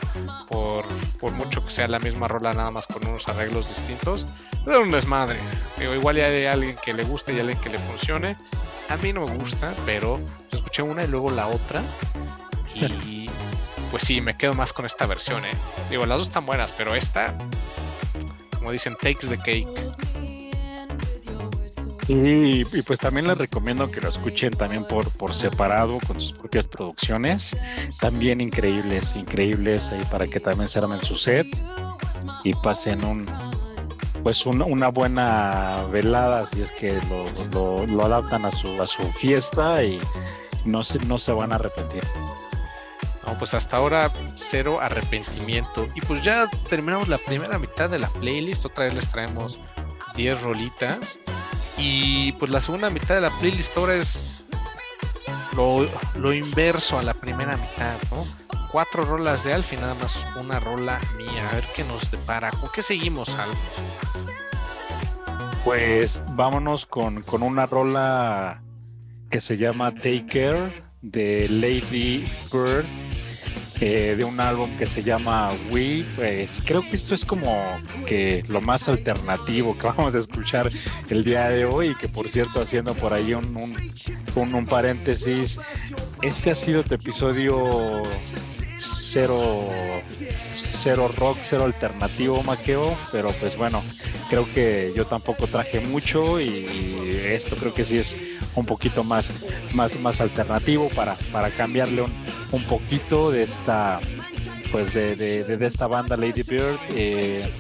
[0.50, 0.84] por,
[1.18, 4.26] por mucho que sea la misma rola nada más con unos arreglos distintos,
[4.66, 5.38] es un desmadre.
[5.78, 8.36] Digo, igual hay alguien que le guste y alguien que le funcione.
[8.90, 10.20] A mí no me gusta, pero
[10.52, 11.82] escuché una y luego la otra
[12.74, 13.30] y
[13.90, 15.50] pues sí, me quedo más con esta versión, ¿eh?
[15.88, 17.34] Digo, las dos están buenas, pero esta
[18.60, 19.66] como dicen, takes the cake.
[22.08, 26.32] Y, y, pues también les recomiendo que lo escuchen también por, por separado con sus
[26.32, 27.56] propias producciones.
[28.00, 31.46] También increíbles, increíbles ahí para que también se armen su set
[32.44, 33.26] y pasen un
[34.22, 37.00] pues una buena velada si es que
[37.54, 39.98] lo, lo, adaptan a su, a su fiesta y
[40.66, 42.02] no se, no se van a arrepentir
[43.38, 45.86] pues hasta ahora cero arrepentimiento.
[45.94, 48.64] Y pues ya terminamos la primera mitad de la playlist.
[48.64, 49.60] Otra vez les traemos
[50.16, 51.18] 10 rolitas.
[51.76, 54.26] Y pues la segunda mitad de la playlist ahora es
[55.56, 58.24] lo, inverso a la primera mitad, ¿no?
[58.70, 61.48] Cuatro rolas de Alf y nada más una rola mía.
[61.50, 62.50] A ver qué nos depara.
[62.50, 63.58] ¿Con qué seguimos, Alf?
[65.64, 68.62] Pues vámonos con, con una rola
[69.30, 72.84] que se llama Take Care de Lady Bird
[73.82, 76.04] eh, de un álbum que se llama We.
[76.14, 80.70] Pues creo que esto es como que lo más alternativo que vamos a escuchar
[81.08, 81.94] el día de hoy.
[81.94, 85.58] Que por cierto, haciendo por ahí un, un, un, paréntesis,
[86.20, 88.02] este ha sido tu episodio
[88.80, 89.68] cero,
[90.52, 92.96] cero rock, cero alternativo, Maqueo.
[93.12, 93.82] Pero pues bueno,
[94.28, 98.16] creo que yo tampoco traje mucho y esto creo que sí es
[98.54, 99.30] un poquito más,
[99.74, 102.12] más, más alternativo para, para cambiarle un,
[102.52, 104.00] un poquito de esta
[104.72, 107.52] pues de, de, esta banda Lady Bird eh,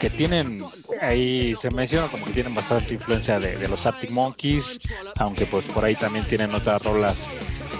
[0.00, 0.64] que tienen
[1.00, 4.78] ahí se menciona como que tienen bastante influencia de, los Arctic Monkeys
[5.16, 7.16] aunque pues por ahí también tienen otras rolas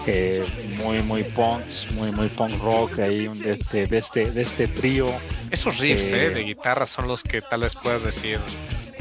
[0.07, 0.45] eh,
[0.83, 5.07] muy muy punks muy muy punk rock ahí de este de este de este trío
[5.51, 8.41] esos riffs eh, de guitarra son los que tal vez puedas decir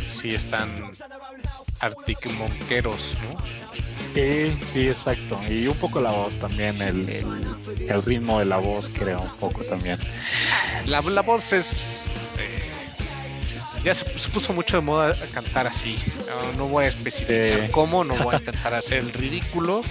[0.07, 0.69] si están
[1.79, 3.65] Arctic Monkeros no
[4.15, 5.37] Sí, sí, exacto.
[5.49, 9.61] Y un poco la voz también, el, el, ritmo de la voz creo un poco
[9.65, 9.97] también.
[10.85, 12.05] La, la voz es...
[12.39, 12.63] Eh,
[13.83, 15.97] ya se, puso mucho de moda cantar así.
[16.55, 19.83] No, voy a especificar cómo, no voy a intentar hacer el ridículo,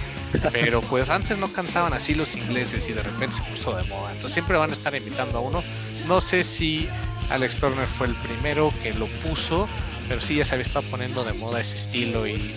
[0.51, 4.11] pero pues antes no cantaban así los ingleses y de repente se puso de moda.
[4.11, 5.63] Entonces siempre van a estar imitando a uno.
[6.07, 6.87] No sé si
[7.29, 9.67] Alex Turner fue el primero que lo puso,
[10.07, 12.53] pero sí ya se había estado poniendo de moda ese estilo y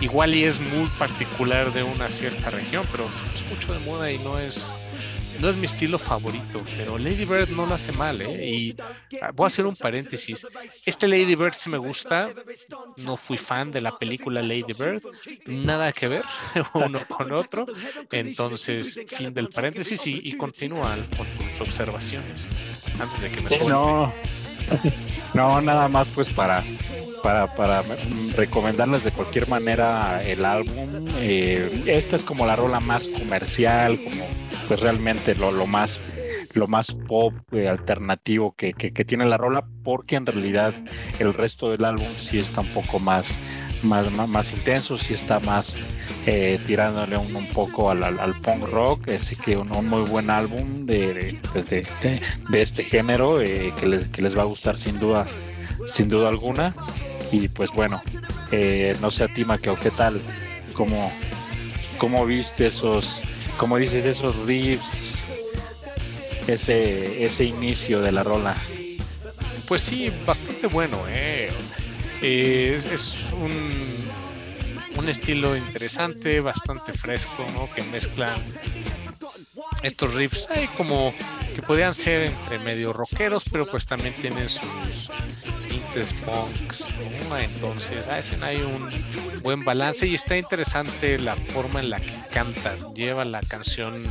[0.00, 4.18] igual y es muy particular de una cierta región, pero es mucho de moda y
[4.18, 4.66] no es
[5.40, 8.46] no es mi estilo favorito, pero Lady Bird no lo hace mal, ¿eh?
[8.46, 8.76] Y
[9.22, 10.46] ah, voy a hacer un paréntesis.
[10.84, 12.30] Este Lady Bird sí me gusta.
[12.98, 15.02] No fui fan de la película Lady Bird.
[15.46, 16.24] Nada que ver
[16.74, 17.66] uno con otro.
[18.12, 22.48] Entonces, fin del paréntesis y, continúa con tus observaciones
[22.98, 23.68] antes de que me suelte.
[23.68, 24.12] No,
[25.34, 26.64] no, nada más pues para
[27.22, 27.82] para, para
[28.34, 31.08] recomendarles de cualquier manera el álbum.
[31.18, 34.24] Eh, esta es como la rola más comercial, como
[34.70, 36.00] pues realmente lo, lo más
[36.54, 40.72] lo más pop eh, alternativo que, que, tiene la rola, porque en realidad
[41.18, 43.36] el resto del álbum sí está un poco más,
[43.82, 45.76] más, más, intenso, sí está más
[46.24, 50.86] eh, tirándole un, un poco al, al, punk rock, así que un, muy buen álbum
[50.86, 51.84] de, pues de,
[52.48, 55.26] de, este género que, les, que les va a gustar sin duda,
[55.92, 56.76] sin duda alguna.
[57.32, 58.00] Y pues bueno,
[58.52, 60.20] eh, no sé a ti, Maqueo, ¿qué tal?
[60.74, 61.10] ¿Cómo,
[61.98, 63.22] ¿Cómo viste esos,
[63.60, 65.18] como dices, esos riffs,
[66.46, 68.56] ese, ese inicio de la rola?
[69.68, 71.52] Pues sí, bastante bueno, ¿eh?
[72.22, 77.70] es, un, un estilo interesante, bastante fresco, ¿no?
[77.74, 78.42] Que mezclan
[79.82, 81.12] estos riffs hay como
[81.60, 85.10] que podían ser entre medio rockeros, pero pues también tienen sus
[85.68, 86.86] tintes punks,
[87.38, 88.90] entonces hacen ahí un
[89.42, 94.02] buen balance y está interesante la forma en la que cantan, lleva la canción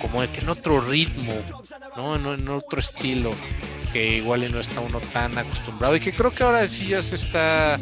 [0.00, 1.34] como en otro ritmo,
[1.96, 2.14] ¿no?
[2.34, 3.30] En, otro estilo
[3.92, 7.16] que igual no está uno tan acostumbrado y que creo que ahora sí ya se
[7.16, 7.78] está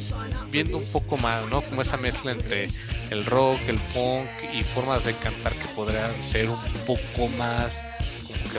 [0.50, 1.60] viendo un poco más, ¿no?
[1.62, 2.68] Como esa mezcla entre
[3.10, 7.84] el rock, el punk y formas de cantar que podrían ser un poco más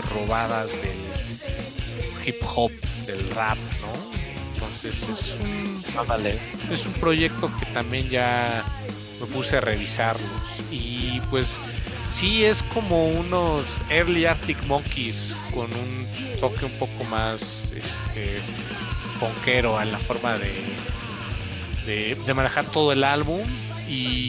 [0.01, 2.71] que robadas del hip hop,
[3.05, 4.17] del rap, ¿no?
[4.53, 5.83] Entonces es un,
[6.71, 8.63] es un proyecto que también ya
[9.19, 10.29] me puse a revisarlos.
[10.71, 11.57] Y pues
[12.11, 16.07] sí es como unos early Arctic Monkeys con un
[16.39, 18.39] toque un poco más este
[19.19, 23.41] punkero en la forma de, de, manejar todo el álbum.
[23.87, 24.26] Y,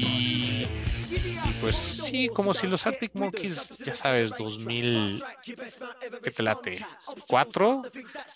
[1.60, 5.22] pues sí, como si los Arctic Monkeys, ya sabes, 2000,
[6.22, 6.84] ¿qué te late?
[7.26, 7.82] 4,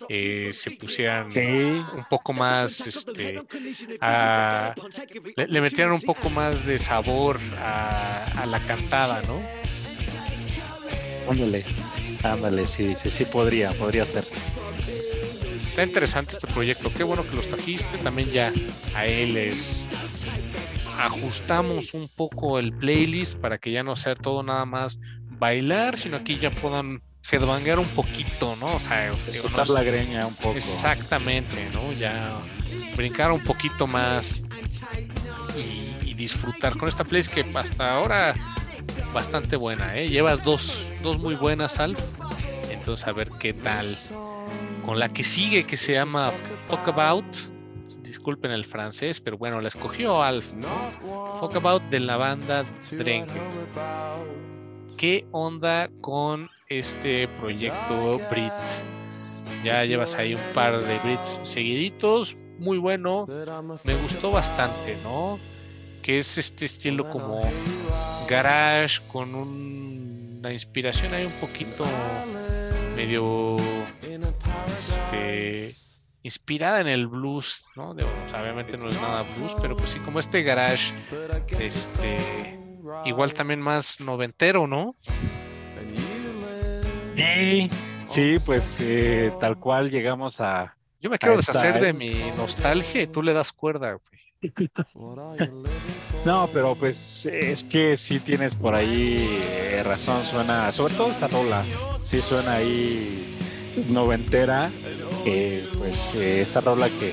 [0.09, 3.43] eh, se pusieran un poco más, este,
[5.37, 9.41] le, metieran un poco más de sabor a, la cantada, ¿no?
[11.31, 11.65] Ándale,
[12.23, 14.25] ándale, sí, sí, sí, podría, podría ser.
[15.57, 18.53] Está interesante este proyecto, qué bueno que los trajiste, también ya
[18.95, 19.89] a él es
[21.03, 24.99] ajustamos un poco el playlist para que ya no sea todo nada más
[25.39, 28.77] bailar, sino aquí ya puedan headbangar un poquito, ¿no?
[28.77, 30.57] O sea, soltar la greña un poco.
[30.57, 31.93] Exactamente, ¿no?
[31.95, 32.33] Ya
[32.97, 34.43] brincar un poquito más
[35.57, 38.35] y, disfrutar con esta playlist que hasta ahora
[39.13, 40.09] bastante buena, ¿eh?
[40.09, 41.97] Llevas dos, dos muy buenas, Al.
[42.71, 43.99] Entonces, a ver qué tal
[44.85, 46.33] con la que sigue que se llama
[46.69, 47.52] Talk About.
[48.13, 50.53] Disculpen el francés, pero bueno, la escogió Alf.
[51.41, 53.41] Talk About de la banda Drengue.
[54.99, 58.53] ¿Qué onda con este proyecto Brit?
[59.65, 63.27] Ya llevas ahí un par de Brits seguiditos, muy bueno,
[63.83, 65.39] me gustó bastante, ¿no?
[66.03, 67.51] Que es este estilo como
[68.29, 71.87] garage con una inspiración ahí un poquito
[72.95, 73.57] medio
[74.67, 75.75] este,
[76.23, 77.91] inspirada en el blues, ¿no?
[77.91, 80.95] obviamente no es nada blues, pero pues sí, como este garage,
[81.59, 82.59] este,
[83.05, 84.95] igual también más noventero, ¿no?
[87.17, 87.71] Sí,
[88.07, 90.77] sí, pues eh, tal cual llegamos a...
[91.01, 93.99] Yo me quiero deshacer de mi nostalgia y tú le das cuerda,
[96.25, 101.29] No, pero pues es que sí tienes por ahí eh, razón, suena, sobre todo esta
[101.29, 101.65] rola,
[102.05, 103.37] sí suena ahí
[103.89, 104.71] noventera,
[105.25, 107.13] eh, pues eh, esta rola que,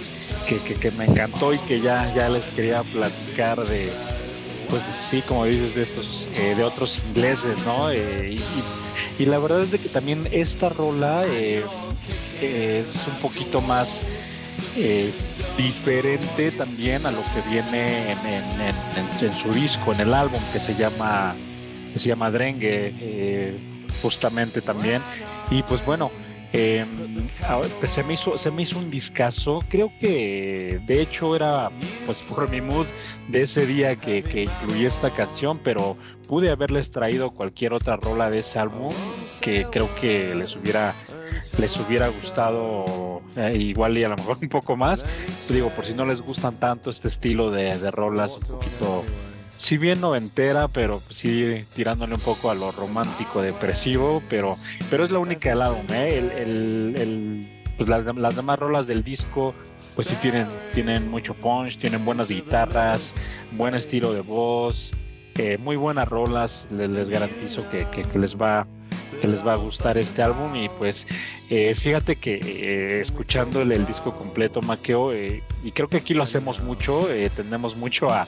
[0.80, 3.92] que, me encantó y que ya, ya les quería platicar de,
[4.70, 7.94] pues sí, como dices, de estos, eh, de otros ingleses, ¿no?
[7.94, 8.42] Y,
[9.20, 11.24] y, la verdad es de que también esta rola
[12.42, 14.02] es un poquito más
[15.58, 18.18] diferente también a lo que viene en,
[19.22, 21.36] en, su disco, en el álbum que se llama,
[21.94, 23.60] que se llama Drengue,
[24.02, 25.02] justamente también.
[25.52, 26.12] Y pues bueno,
[26.52, 26.86] eh,
[27.84, 29.60] se me hizo se me hizo un discazo.
[29.70, 31.70] Creo que de hecho era
[32.06, 32.88] pues por mi mood
[33.28, 38.30] de ese día que, que incluí esta canción pero pude haberles traído cualquier otra rola
[38.30, 38.94] de ese álbum
[39.42, 40.96] que creo que les hubiera
[41.58, 45.06] les hubiera gustado eh, igual y a lo mejor un poco más.
[45.48, 49.04] Digo por si no les gustan tanto este estilo de rolas un poquito
[49.60, 54.56] si bien noventera, pero sí tirándole un poco a lo romántico, depresivo, pero,
[54.90, 56.18] pero es la única del álbum, ¿eh?
[56.18, 59.54] El, el, pues las, demás rolas del disco,
[59.96, 63.14] pues sí tienen, tienen mucho punch, tienen buenas guitarras,
[63.52, 64.94] buen estilo de voz,
[65.36, 68.66] eh, muy buenas rolas, les, les garantizo que, que les va
[69.22, 71.08] que les va a gustar este álbum y pues
[71.50, 76.24] eh, fíjate que eh, escuchando el, disco completo Maqueo eh, y creo que aquí lo
[76.24, 78.28] hacemos mucho tendemos mucho a,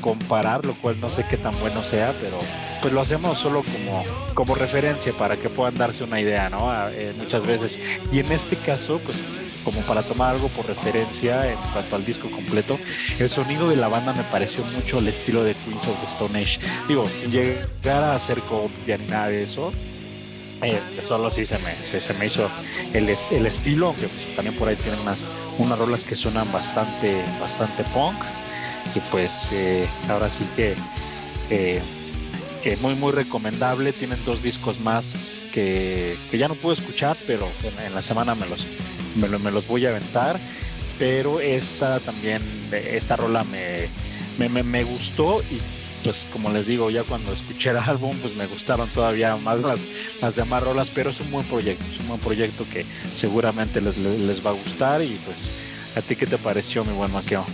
[0.00, 2.38] comparar lo cual no sé qué tan bueno sea pero
[2.80, 6.72] pues lo hacemos solo como como referencia para que puedan darse una idea no
[7.18, 7.78] muchas veces
[8.10, 9.18] y en este caso pues
[9.64, 12.78] como para tomar algo por referencia en cuanto al disco completo,
[13.18, 16.38] el sonido de la banda me pareció mucho el estilo de Queens of the Stone
[16.38, 16.58] Age.
[16.88, 19.72] Digo, sin llegar a ser copia ni nada de eso,
[20.62, 22.48] eh, solo sí se me, se, me hizo
[22.92, 25.18] el, el estilo, aunque pues, también por ahí tienen unas,
[25.58, 28.16] unas rolas que suenan bastante, bastante punk.
[28.94, 30.76] Y pues eh, ahora sí que,
[32.80, 33.92] muy muy recomendable.
[33.92, 37.50] Tienen dos discos más que, ya no puedo escuchar, pero
[37.84, 38.66] en, la semana me los,
[39.16, 40.38] me, los voy a aventar.
[40.98, 43.88] Pero esta también, esta rola me,
[44.38, 45.60] me, me, me gustó y
[46.02, 49.78] pues como les digo, ya cuando escuché el álbum, pues me gustaron todavía más las,
[50.20, 52.84] las demás rolas, pero es un buen proyecto, es un buen proyecto que
[53.14, 55.50] seguramente les, les, va a gustar y pues
[55.96, 57.44] a ti qué te pareció mi buen maqueo.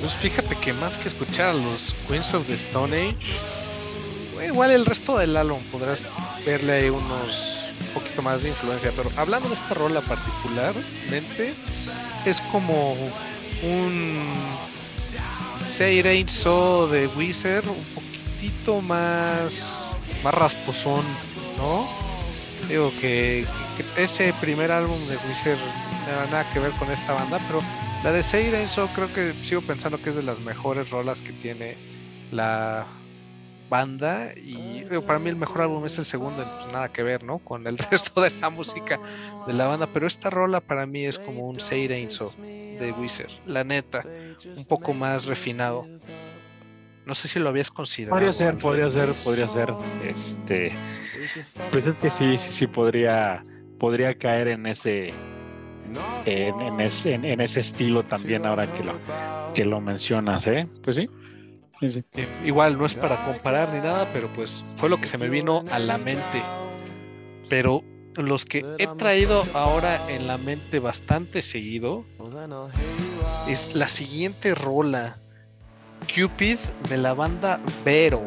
[0.00, 4.86] Pues fíjate que más que escuchar a los Queens of the Stone Age, igual el
[4.86, 6.10] resto del álbum podrás
[6.44, 11.54] verle ahí unos un poquito más de influencia, pero hablando de esta rola particularmente,
[12.24, 12.94] es como
[13.62, 14.34] un
[15.68, 16.30] Say Ain't
[16.90, 21.04] de Wizard un poquitito más, más rasposón,
[21.58, 21.86] ¿no?
[22.68, 23.46] Digo que,
[23.96, 25.58] ese primer álbum de Wizard
[26.06, 27.60] nada, nada que ver con esta banda, pero
[28.02, 31.32] la de Say Ain't creo que sigo pensando que es de las mejores rolas que
[31.32, 31.76] tiene
[32.32, 32.86] la
[33.68, 37.38] banda y para mí el mejor álbum es el segundo, pues nada que ver, ¿no?
[37.38, 39.00] Con el resto de la música
[39.46, 43.30] de la banda, pero esta rola para mí es como un Say So de Wizard,
[43.46, 44.04] la neta,
[44.56, 45.86] un poco más refinado.
[47.06, 48.16] No sé si lo habías considerado.
[48.16, 49.72] Podría ser, podría ser, podría ser.
[50.04, 50.74] Este,
[51.70, 53.44] pues es que sí, sí, sí podría,
[53.78, 55.14] podría caer en ese,
[56.26, 58.94] en, ese, en, ese estilo también ahora que lo,
[59.54, 60.68] que lo mencionas, ¿eh?
[60.82, 61.08] Pues sí.
[61.80, 62.02] Eh,
[62.44, 65.64] igual no es para comparar ni nada, pero pues fue lo que se me vino
[65.70, 66.42] a la mente.
[67.48, 67.84] Pero
[68.16, 72.04] los que he traído ahora en la mente bastante seguido
[73.48, 75.18] es la siguiente rola.
[76.14, 78.26] Cupid de la banda Vero.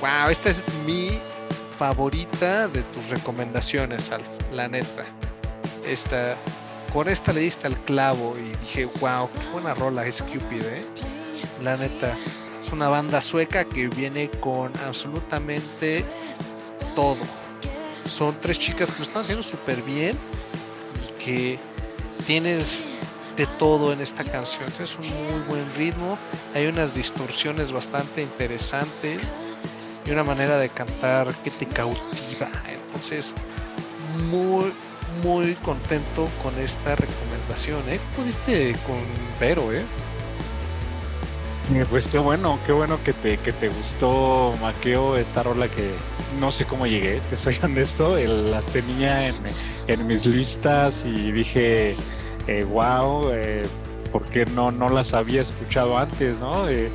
[0.00, 1.18] Wow, esta es mi
[1.78, 5.04] favorita de tus recomendaciones, Alf, la neta.
[5.86, 6.36] Esta,
[6.92, 10.84] con esta le diste al clavo y dije, wow, qué buena rola es Cupid, eh.
[11.62, 12.16] La neta,
[12.64, 16.04] es una banda sueca que viene con absolutamente
[16.96, 17.18] todo
[18.10, 20.18] son tres chicas que lo están haciendo súper bien
[21.06, 21.58] y que
[22.26, 22.88] tienes
[23.36, 24.68] de todo en esta canción.
[24.80, 26.18] Es un muy buen ritmo,
[26.54, 29.22] hay unas distorsiones bastante interesantes
[30.04, 32.50] y una manera de cantar que te cautiva.
[32.68, 33.32] Entonces,
[34.28, 34.72] muy,
[35.22, 37.88] muy contento con esta recomendación.
[37.88, 38.00] ¿eh?
[38.16, 38.98] Pudiste con
[39.38, 39.84] Vero, ¿eh?
[41.90, 45.90] Pues qué bueno, qué bueno que te, que te gustó, Maqueo, esta rola que
[46.40, 51.96] no sé cómo llegué, te soy honesto, las tenía en, mis listas y dije,
[52.46, 53.62] eh, wow, eh,
[54.12, 56.66] ¿por qué no, no las había escuchado antes, no?
[56.68, 56.90] Eh,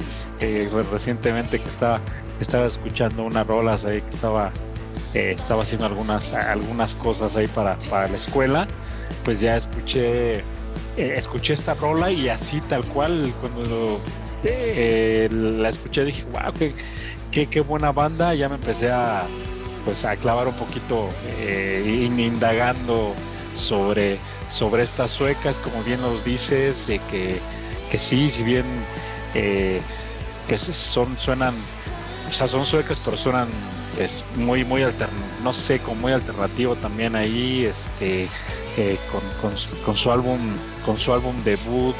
[0.71, 1.99] pues recientemente que estaba,
[2.39, 4.51] estaba escuchando unas rolas ahí, que estaba,
[5.13, 8.67] estaba haciendo algunas, algunas cosas ahí para, para la escuela,
[9.23, 10.43] pues ya escuché,
[10.97, 14.01] escuché esta rola y así tal cual, cuando
[14.47, 16.53] eh, la escuché dije, wow,
[17.31, 18.33] qué, qué, buena banda.
[18.33, 19.23] Ya me empecé a,
[19.83, 23.13] pues, a clavar un poquito, eh, indagando
[23.55, 24.17] sobre,
[24.51, 27.39] sobre estas suecas, como bien nos dices, que,
[27.91, 28.65] que sí, si bien
[29.33, 29.81] eh,
[30.47, 31.55] que son, suenan,
[32.29, 33.47] o sea, son suecas, pero suenan
[33.99, 34.83] es muy, muy
[35.43, 38.27] no sé, como muy alternativo también ahí, este,
[39.11, 39.21] con,
[39.85, 40.39] con, su, álbum,
[40.85, 41.95] con su álbum debut.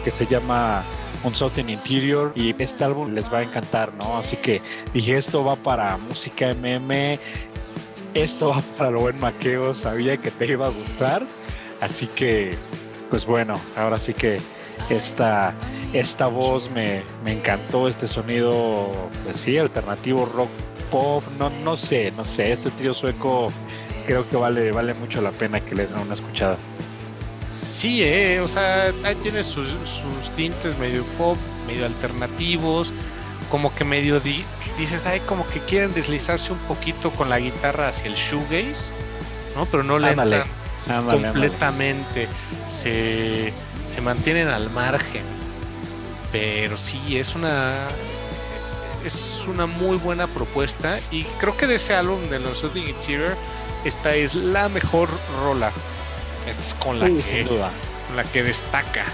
[0.00, 0.82] Que se llama
[1.24, 4.16] Un Southern Interior y este álbum les va a encantar, ¿no?
[4.16, 4.60] Así que
[4.92, 7.18] dije, esto va para música MM,
[8.14, 11.22] esto va para lo buen maqueo, sabía que te iba a gustar,
[11.80, 12.54] así que,
[13.10, 14.40] pues bueno, ahora sí que
[14.88, 15.54] esta,
[15.92, 18.90] esta voz me, me encantó, este sonido,
[19.24, 20.50] pues sí, alternativo rock
[20.90, 23.52] pop, no, no sé, no sé, este trío sueco
[24.06, 26.56] creo que vale, vale mucho la pena que le den una escuchada.
[27.70, 29.68] Sí, eh, o sea, ahí tiene sus,
[30.34, 32.92] tintes medio pop, medio alternativos,
[33.50, 34.20] como que medio
[34.78, 38.92] dices, ay, como que quieren deslizarse un poquito con la guitarra hacia el shoegaze,
[39.54, 39.66] ¿no?
[39.66, 40.44] Pero no le entran
[41.06, 42.28] completamente,
[42.68, 43.52] Se,
[43.88, 45.22] se mantienen al margen.
[46.32, 47.88] Pero sí, es una
[49.04, 53.34] es una muy buena propuesta y creo que de ese álbum de los Soothing Interior
[53.84, 55.08] esta es la mejor
[55.42, 55.72] rola
[56.46, 57.46] esta es con la, que,
[58.14, 59.04] la que destaca.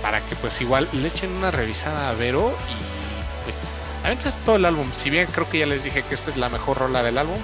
[0.00, 3.70] Para que pues igual le echen una revisada a Vero y pues
[4.10, 4.88] es todo el álbum.
[4.92, 7.38] Si bien creo que ya les dije que esta es la mejor rola del álbum,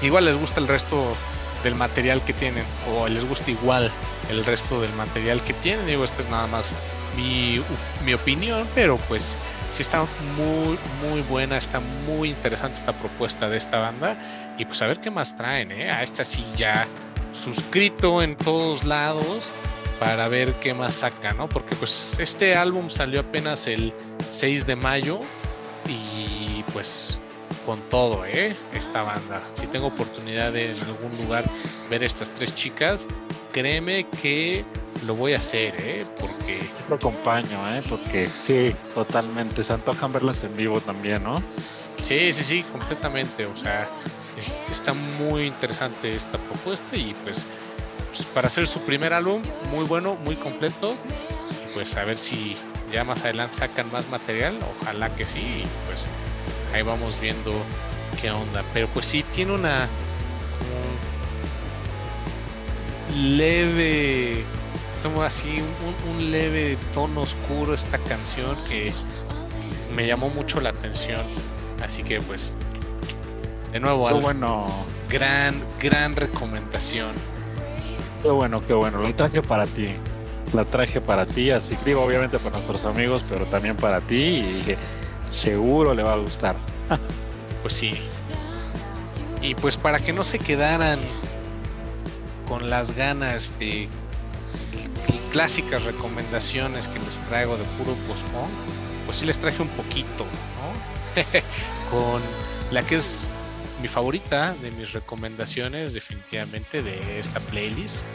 [0.00, 1.14] igual les gusta el resto
[1.62, 3.90] del material que tienen o les gusta igual
[4.30, 5.86] el resto del material que tienen.
[5.86, 6.74] Digo, esta es nada más
[7.16, 7.62] mi,
[8.04, 9.36] mi opinión, pero pues
[9.70, 10.04] sí está
[10.36, 14.16] muy, muy buena, está muy interesante esta propuesta de esta banda
[14.58, 15.90] y pues a ver qué más traen, ¿eh?
[15.90, 16.86] A esta sí ya
[17.32, 19.52] suscrito en todos lados
[19.98, 21.48] para ver qué más saca, ¿no?
[21.48, 23.92] Porque pues este álbum salió apenas el
[24.30, 25.20] 6 de mayo
[25.88, 27.20] y pues
[27.64, 28.56] con todo, ¿eh?
[28.74, 29.42] Esta banda.
[29.52, 31.48] Si tengo oportunidad de en algún lugar
[31.90, 33.06] ver estas tres chicas,
[33.52, 34.64] créeme que
[35.06, 36.06] lo voy a hacer, ¿eh?
[36.18, 36.60] Porque...
[36.88, 37.82] Lo acompaño, ¿eh?
[37.88, 39.62] Porque sí, totalmente.
[39.64, 41.42] Se antojan verlas en vivo también, ¿no?
[42.02, 43.46] Sí, sí, sí, completamente.
[43.46, 43.88] O sea,
[44.70, 47.46] está muy interesante esta propuesta y pues,
[48.08, 50.96] pues, para hacer su primer álbum, muy bueno, muy completo.
[51.74, 52.56] pues a ver si
[52.92, 56.08] ya más adelante sacan más material, ojalá que sí, y pues
[56.74, 57.52] ahí vamos viendo
[58.20, 58.62] qué onda.
[58.74, 59.88] Pero pues sí, tiene una
[63.16, 64.44] leve,
[65.02, 65.62] como así,
[66.08, 68.92] un, leve tono oscuro esta canción que
[69.94, 71.24] me llamó mucho la atención.
[71.82, 72.54] Así que pues,
[73.72, 74.66] de nuevo, qué bueno.
[75.08, 77.12] gran, gran recomendación.
[78.22, 78.98] Qué bueno, qué bueno.
[78.98, 79.94] Lo traje para ti.
[80.52, 84.76] La traje para ti, así que obviamente para nuestros amigos, pero también para ti y
[85.30, 86.54] seguro le va a gustar.
[87.62, 87.94] pues sí.
[89.40, 91.00] Y pues para que no se quedaran
[92.46, 93.88] con las ganas de
[95.32, 98.52] clásicas recomendaciones que les traigo de puro postpone,
[99.06, 101.90] pues sí les traje un poquito, ¿no?
[101.90, 102.22] con
[102.70, 103.18] la que es
[103.82, 108.06] mi favorita de mis recomendaciones definitivamente de esta playlist,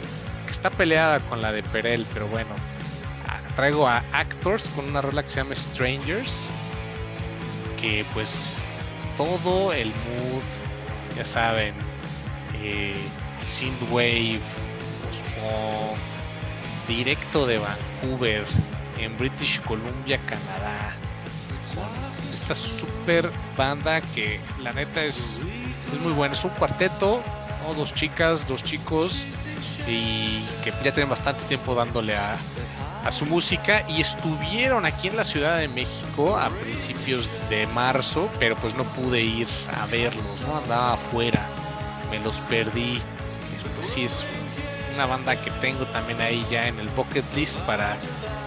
[0.46, 2.56] que está peleada con la de Perel, pero bueno,
[3.26, 6.48] ah, traigo a Actors con una rola que se llama Strangers,
[7.78, 8.66] que pues
[9.18, 10.42] todo el mood,
[11.14, 11.74] ya saben,
[12.62, 12.94] eh,
[13.46, 14.40] synthwave,
[15.04, 15.98] post-punk,
[16.88, 18.46] directo de Vancouver,
[18.98, 20.96] en British Columbia, Canadá,
[22.32, 25.42] esta super banda que la neta es,
[25.92, 26.34] es muy buena.
[26.34, 27.22] Es un cuarteto,
[27.76, 29.26] dos chicas, dos chicos,
[29.86, 32.34] y que ya tienen bastante tiempo dándole a,
[33.04, 38.28] a su música y estuvieron aquí en la Ciudad de México a principios de marzo,
[38.38, 40.56] pero pues no pude ir a verlos, ¿no?
[40.56, 41.46] Andaba afuera,
[42.10, 43.00] me los perdí
[43.78, 44.24] pues sí es
[44.94, 47.96] una banda que tengo también ahí ya en el bucket list para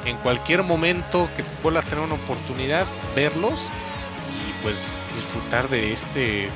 [0.05, 2.85] en cualquier momento que vuelva a tener una oportunidad
[3.15, 3.69] verlos
[4.47, 6.47] y pues disfrutar de este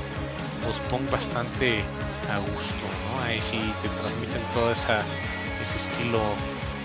[0.65, 1.83] post-punk bastante
[2.31, 3.21] a gusto, ¿no?
[3.23, 4.99] Ahí sí te transmiten todo esa,
[5.61, 6.21] ese estilo,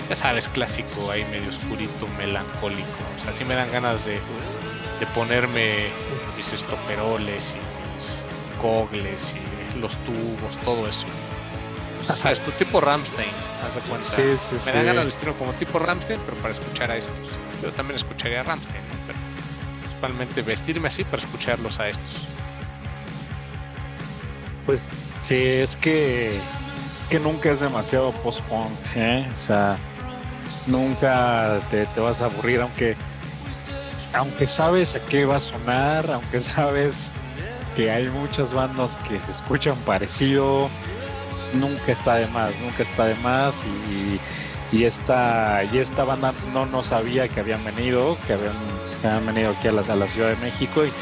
[0.08, 2.88] ya sabes, clásico, ahí medio oscurito, melancólico.
[3.16, 5.88] O sea, sí me dan ganas de, de ponerme
[6.36, 8.26] mis estoperoles y mis
[8.60, 11.06] gogles y los tubos, todo eso.
[12.08, 13.30] O sea, esto tipo Ramstein,
[13.64, 14.06] haz de cuenta.
[14.06, 17.30] Sí, sí, Me da ganas de vestirlo como tipo Ramstein, pero para escuchar a estos.
[17.62, 19.18] Yo también escucharía a Ramstein, pero
[19.80, 22.26] principalmente vestirme así para escucharlos a estos.
[24.66, 24.84] Pues
[25.20, 26.40] sí, es que,
[27.10, 29.28] que nunca es demasiado post-punk, ¿eh?
[29.32, 29.78] O sea,
[30.66, 32.96] nunca te, te vas a aburrir, aunque,
[34.14, 37.10] aunque sabes a qué va a sonar, aunque sabes
[37.76, 40.68] que hay muchas bandas que se escuchan parecido
[41.54, 43.54] nunca está de más, nunca está de más
[43.90, 44.20] y,
[44.76, 49.68] y esta y esta banda no no sabía que habían venido, que habían, venido aquí
[49.68, 50.92] a la, a la Ciudad de México y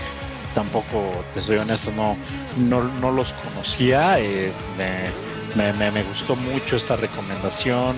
[0.54, 2.16] tampoco, te soy honesto, no,
[2.56, 7.96] no, no los conocía, eh, me, me, me, gustó mucho esta recomendación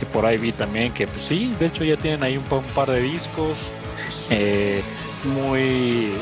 [0.00, 2.64] y por ahí vi también que pues sí, de hecho ya tienen ahí un, un
[2.74, 3.56] par de discos.
[4.30, 4.82] Eh,
[5.24, 6.12] muy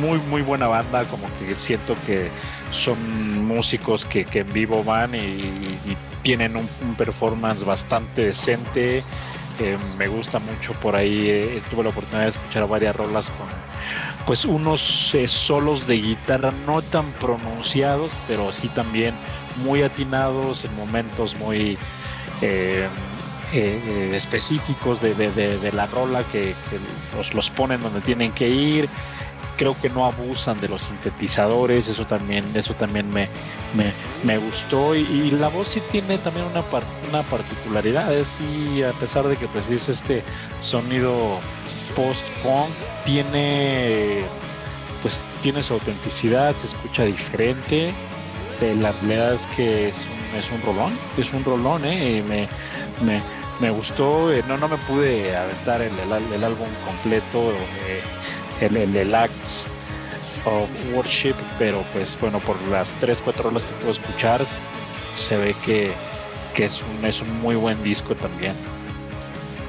[0.00, 2.30] muy muy buena banda como que siento que
[2.72, 5.78] son músicos que, que en vivo van y,
[6.22, 9.04] tienen un, performance bastante decente.
[9.60, 13.46] Eh, me gusta mucho por ahí, eh, tuve la oportunidad de escuchar varias rolas con
[14.26, 19.14] pues unos eh, solos de guitarra no tan pronunciados, pero sí también
[19.64, 21.78] muy atinados en momentos muy
[23.52, 26.80] específicos de, de, de, la rola que, que
[27.16, 28.88] los, los ponen donde tienen que ir
[29.56, 33.28] creo que no abusan de los sintetizadores, eso también, eso también me,
[34.24, 36.62] me, gustó y, la voz sí tiene también una,
[37.08, 40.22] una particularidad, es y a pesar de que pues es este
[40.62, 41.40] sonido
[41.94, 42.70] post-punk,
[43.04, 44.24] tiene
[45.02, 47.92] pues tiene su autenticidad, se escucha diferente,
[48.60, 52.48] eh, la realidad es que es un, es un rolón, es un rolón, eh, me,
[53.04, 53.20] me,
[53.60, 57.52] me gustó, eh, no, no me pude aventar el, el, álbum completo,
[58.60, 59.64] el, Acts
[60.44, 64.46] of Worship, pero pues bueno, por las 3, 4 horas que puedo escuchar,
[65.14, 65.92] se ve que,
[66.54, 68.54] que es, un, es un muy buen disco también.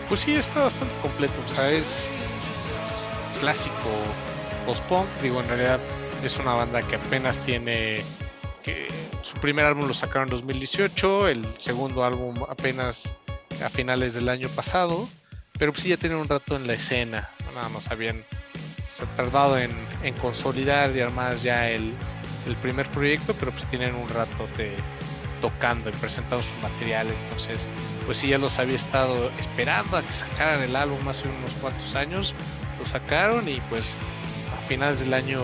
[0.08, 2.08] Pues sí, está bastante completo, o sea, es,
[3.40, 3.76] clásico
[4.66, 5.80] post-punk, digo, en realidad
[6.24, 8.04] es una banda que apenas tiene
[8.64, 8.88] que
[9.22, 13.14] su primer álbum lo sacaron en 2018, el segundo álbum apenas
[13.64, 15.08] a finales del año pasado,
[15.60, 18.26] pero pues sí ya tienen un rato en la escena, nada más habían
[18.98, 19.72] se ha tardado en,
[20.22, 21.93] consolidar y armar ya el,
[22.62, 24.48] primer proyecto, pero pues tienen un rato
[25.41, 27.08] tocando y presentando su material.
[27.10, 27.68] Entonces,
[28.06, 31.95] pues sí, ya los había estado esperando a que sacaran el álbum hace unos cuantos
[31.95, 32.34] años.
[32.80, 33.98] Lo sacaron y pues
[34.58, 35.43] a finales del año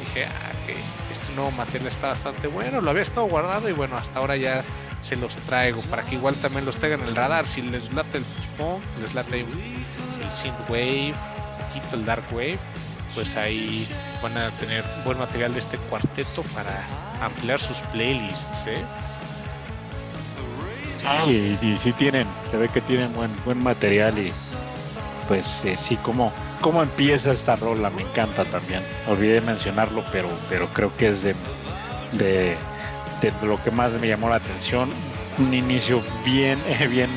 [0.00, 0.76] dije, ah, que
[1.10, 2.80] este nuevo material está bastante bueno.
[2.80, 4.62] Lo había estado guardado y bueno, hasta ahora ya
[5.00, 7.46] se los traigo para que igual también los tengan en el radar.
[7.46, 8.24] Si les late el
[8.56, 11.14] post les late el synthwave,
[11.72, 12.58] poquito el dark wave,
[13.14, 13.86] pues ahí
[14.22, 16.84] van a tener buen material de este cuarteto para
[17.22, 18.84] ampliar sus playlists, ¿eh?
[21.26, 24.32] y, y, sí tienen, se ve que tienen buen, buen material y
[25.28, 28.82] pues eh, sí, como cómo empieza esta rola, me encanta también.
[29.08, 31.34] Olvidé mencionarlo, pero, pero creo que es de,
[32.12, 32.56] de,
[33.42, 34.90] lo que más me llamó la atención.
[35.38, 36.58] Un inicio bien,
[36.90, 37.10] bien,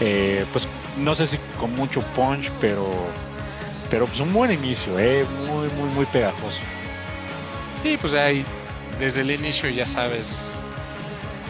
[0.00, 0.68] eh, pues
[0.98, 2.86] no sé si con mucho punch, pero,
[3.90, 6.60] pero pues un buen inicio, eh, muy, muy, muy pegajoso.
[7.82, 8.44] Sí, pues ahí
[8.98, 10.62] desde el inicio ya sabes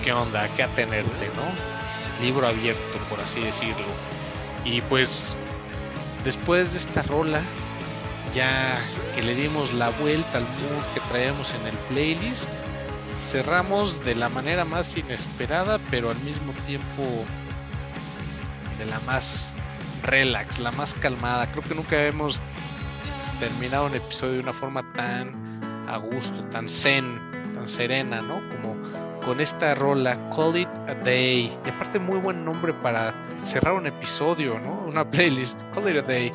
[0.04, 2.24] qué onda, qué atenerte, ¿no?
[2.24, 3.86] Libro abierto, por así decirlo.
[4.64, 5.36] Y pues
[6.24, 7.40] después de esta rola,
[8.34, 8.76] ya
[9.14, 12.50] que le dimos la vuelta al mood que traíamos en el playlist,
[13.16, 17.02] cerramos de la manera más inesperada, pero al mismo tiempo
[18.78, 19.56] de la más
[20.02, 21.50] relax, la más calmada.
[21.50, 22.40] Creo que nunca hemos
[23.40, 25.34] terminado un episodio de una forma tan
[25.88, 27.18] a gusto, tan zen,
[27.54, 28.40] tan serena, ¿no?
[28.56, 28.76] Como
[29.24, 31.52] con esta rola, Call It a Day.
[31.64, 34.84] Y aparte, muy buen nombre para cerrar un episodio, ¿no?
[34.86, 36.32] Una playlist, Call It a Day,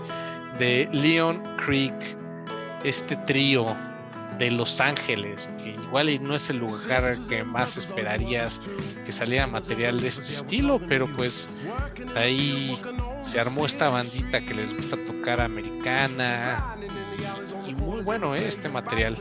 [0.60, 1.94] de Leon Creek,
[2.84, 3.76] este trío
[4.38, 8.62] de Los Ángeles, que igual no es el lugar que más esperarías
[9.06, 11.50] que saliera material de este estilo, pero pues
[12.16, 12.78] ahí
[13.22, 16.76] se armó esta bandita que les gusta tocar americana
[17.68, 18.48] y muy bueno ¿eh?
[18.48, 19.18] este material.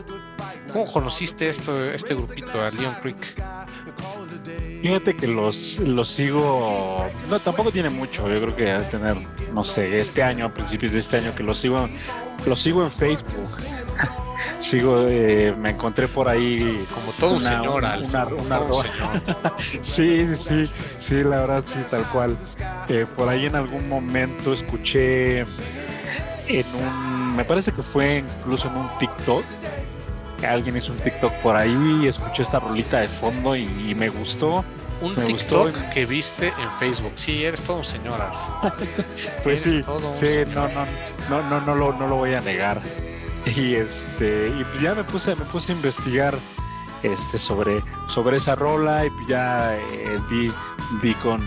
[0.71, 3.35] ¿Cómo conociste esto, este grupito, a Leon Creek?
[4.81, 9.15] Fíjate que los, los sigo, no, tampoco tiene mucho, yo creo que debe tener,
[9.53, 11.87] no sé, este año, a principios de este año, que los sigo,
[12.47, 13.27] los sigo en Facebook.
[14.61, 17.97] sigo, eh, me encontré por ahí como todo un señor, una,
[19.81, 22.37] sí, sí, sí, la verdad sí, tal cual.
[22.87, 28.77] Eh, por ahí en algún momento escuché en un, me parece que fue incluso en
[28.77, 29.43] un TikTok
[30.45, 34.63] alguien hizo un TikTok por ahí, escuché esta rolita de fondo y, me gustó.
[35.01, 37.13] Un TikTok que viste en Facebook.
[37.15, 38.19] Sí, eres todo un señor.
[39.43, 39.81] pues sí, sí,
[40.53, 40.85] no, no,
[41.29, 42.81] no, no, no lo, no lo voy a negar.
[43.55, 46.37] Y este, y pues ya me puse, me puse a investigar
[47.03, 50.51] este sobre, sobre esa rola y ya eh, di,
[51.01, 51.41] di con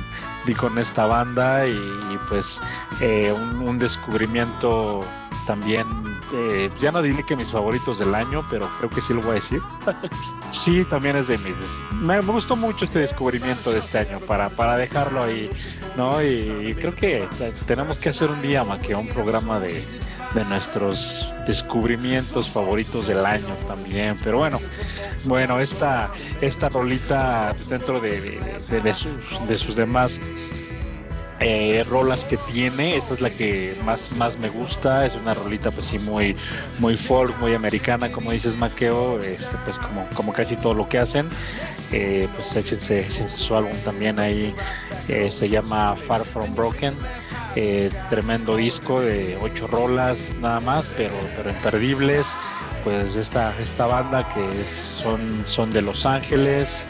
[0.47, 1.79] di con esta banda y,
[2.29, 2.61] pues
[3.01, 5.01] eh, un, descubrimiento
[5.47, 5.87] también,
[6.33, 9.33] eh, ya no diré que mis favoritos del año, pero creo que sí lo voy
[9.33, 9.61] a decir.
[10.51, 11.55] sí, también es de mis.
[11.93, 15.51] Me, gustó mucho este descubrimiento de este año para, para dejarlo ahí,
[15.97, 16.23] ¿no?
[16.23, 17.27] Y, creo que
[17.67, 19.85] tenemos que hacer un día, que un programa de,
[20.35, 24.17] de nuestros descubrimientos favoritos del año también.
[24.23, 24.61] Pero bueno,
[25.25, 26.11] bueno, esta,
[26.41, 30.19] esta rolita dentro de, de, sus, de sus demás
[31.41, 32.97] eh, rolas que tiene.
[32.97, 35.07] Esta es la que más, más me gusta.
[35.07, 36.37] Es una rolita pues sí muy,
[36.79, 40.99] muy folk, muy americana, como dices Maqueo, este, pues como, como casi todo lo que
[40.99, 41.29] hacen.
[41.93, 44.55] Eh, pues échense, su álbum también ahí.
[45.09, 46.97] Eh, se llama Far From Broken.
[48.11, 52.27] tremendo disco de ocho rolas nada más, pero, pero imperdibles.
[52.85, 54.47] Pues esta, esta banda que
[55.03, 56.85] son, son de Los Ángeles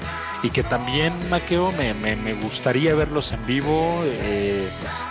[0.45, 4.03] y que también, Maqueo, me, me, gustaría verlos en vivo.
[4.05, 4.69] Eh,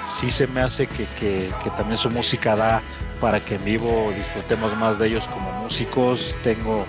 [0.08, 2.84] sí se me hace que, que, también su música da
[3.20, 6.36] para que en vivo disfrutemos más de ellos como músicos.
[6.44, 6.86] Tengo,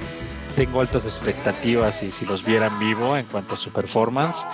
[0.57, 4.45] tengo altas expectativas y si los viera en vivo en cuanto a su performance,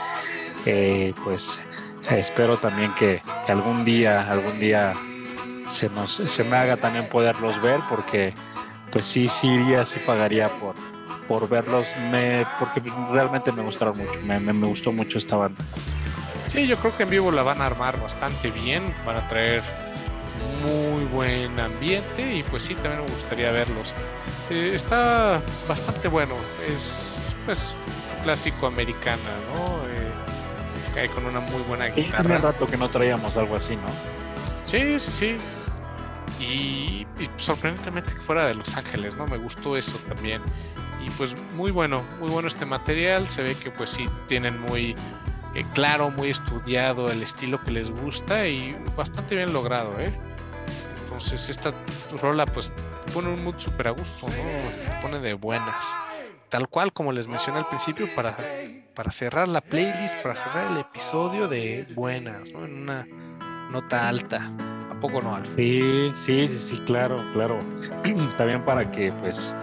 [0.67, 1.59] eh, pues
[2.11, 4.95] espero también que, algún día, algún día
[5.73, 8.35] se, nos, se me haga también poderlos ver porque
[8.93, 10.77] pues sí, sí iría, sí pagaría por,
[11.31, 15.65] por verlos, me, porque realmente me gustaron mucho, me, me, gustó mucho esta banda.
[16.49, 19.63] Sí, yo creo que en vivo la van a armar bastante bien, van a traer
[20.65, 23.95] muy buen ambiente y pues sí, también me gustaría verlos.
[24.51, 26.35] Eh, está bastante bueno,
[26.69, 27.77] es pues
[28.25, 29.67] clásico americana, ¿no?
[29.87, 32.35] Eh, cae con una muy buena guitarra.
[32.35, 33.87] Hace rato que no traíamos algo así, ¿no?
[34.65, 35.37] Sí, sí, sí.
[36.41, 39.27] Y, y, sorprendentemente que fuera de Los Ángeles, ¿no?
[39.29, 40.43] Me gustó eso también
[41.17, 43.29] pues muy bueno, muy bueno este material.
[43.29, 44.95] Se ve que pues sí tienen muy
[45.55, 50.13] eh, claro, muy estudiado el estilo que les gusta y bastante bien logrado, ¿eh?
[51.03, 51.73] Entonces esta
[52.23, 52.73] rola pues
[53.05, 54.35] te pone un mood súper a gusto, ¿no?
[54.35, 55.97] Te pone de buenas.
[56.49, 58.37] Tal cual como les mencioné al principio para,
[58.95, 62.65] para cerrar la playlist, para cerrar el episodio de buenas, ¿no?
[62.65, 63.07] En una
[63.71, 64.51] nota alta.
[64.91, 65.49] ¿A poco no, Alf?
[65.57, 67.59] Sí, sí, sí, sí, claro, claro.
[68.39, 69.55] También para que pues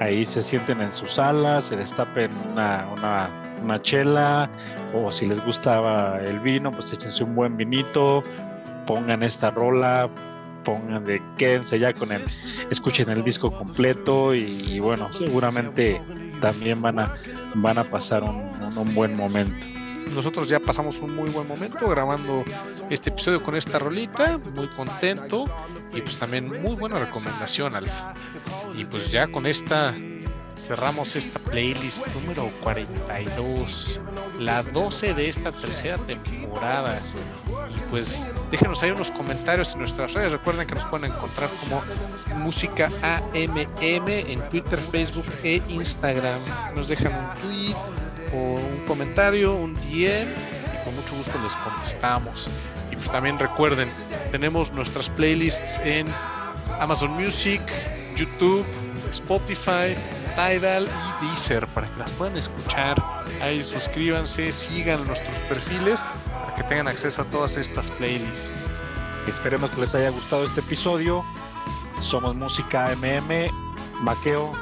[0.00, 3.28] ahí se sienten en sus salas, se destapen una, una,
[3.62, 4.50] una chela,
[4.94, 8.22] o si les gustaba el vino, pues échense un buen vinito,
[8.86, 10.08] pongan esta rola,
[10.64, 12.22] pongan de quédense ya con él,
[12.70, 16.00] escuchen el disco completo y, bueno, seguramente
[16.40, 17.14] también van a,
[17.54, 19.75] van a pasar un, un buen momento
[20.14, 22.44] nosotros ya pasamos un muy buen momento grabando
[22.90, 25.44] este episodio con esta rolita, muy contento
[25.92, 27.92] y pues también muy buena recomendación, Alf.
[28.74, 29.94] Y pues ya con esta
[30.56, 34.00] cerramos esta playlist número 42,
[34.40, 36.98] la 12 de esta tercera temporada.
[37.74, 40.32] Y pues déjenos ahí unos comentarios en nuestras redes.
[40.32, 41.82] Recuerden que nos pueden encontrar como
[42.38, 46.40] Música AMM en Twitter, Facebook e Instagram.
[46.74, 47.76] Nos dejan un tweet
[48.36, 52.48] un comentario, un DM y con mucho gusto les contestamos.
[52.90, 53.90] Y pues también recuerden,
[54.30, 56.06] tenemos nuestras playlists en
[56.80, 57.60] Amazon Music,
[58.16, 58.64] YouTube,
[59.10, 59.96] Spotify,
[60.34, 60.86] Tidal
[61.22, 63.02] y Deezer para que las puedan escuchar.
[63.40, 68.52] Ahí suscríbanse, sigan nuestros perfiles para que tengan acceso a todas estas playlists.
[69.26, 71.24] Esperemos que les haya gustado este episodio.
[72.02, 73.50] Somos Música MM,
[74.02, 74.52] Maqueo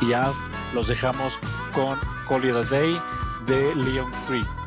[0.00, 0.32] y ya
[0.74, 1.32] los dejamos
[1.74, 1.98] con
[2.40, 2.98] the Day
[3.46, 4.61] de Leon Free.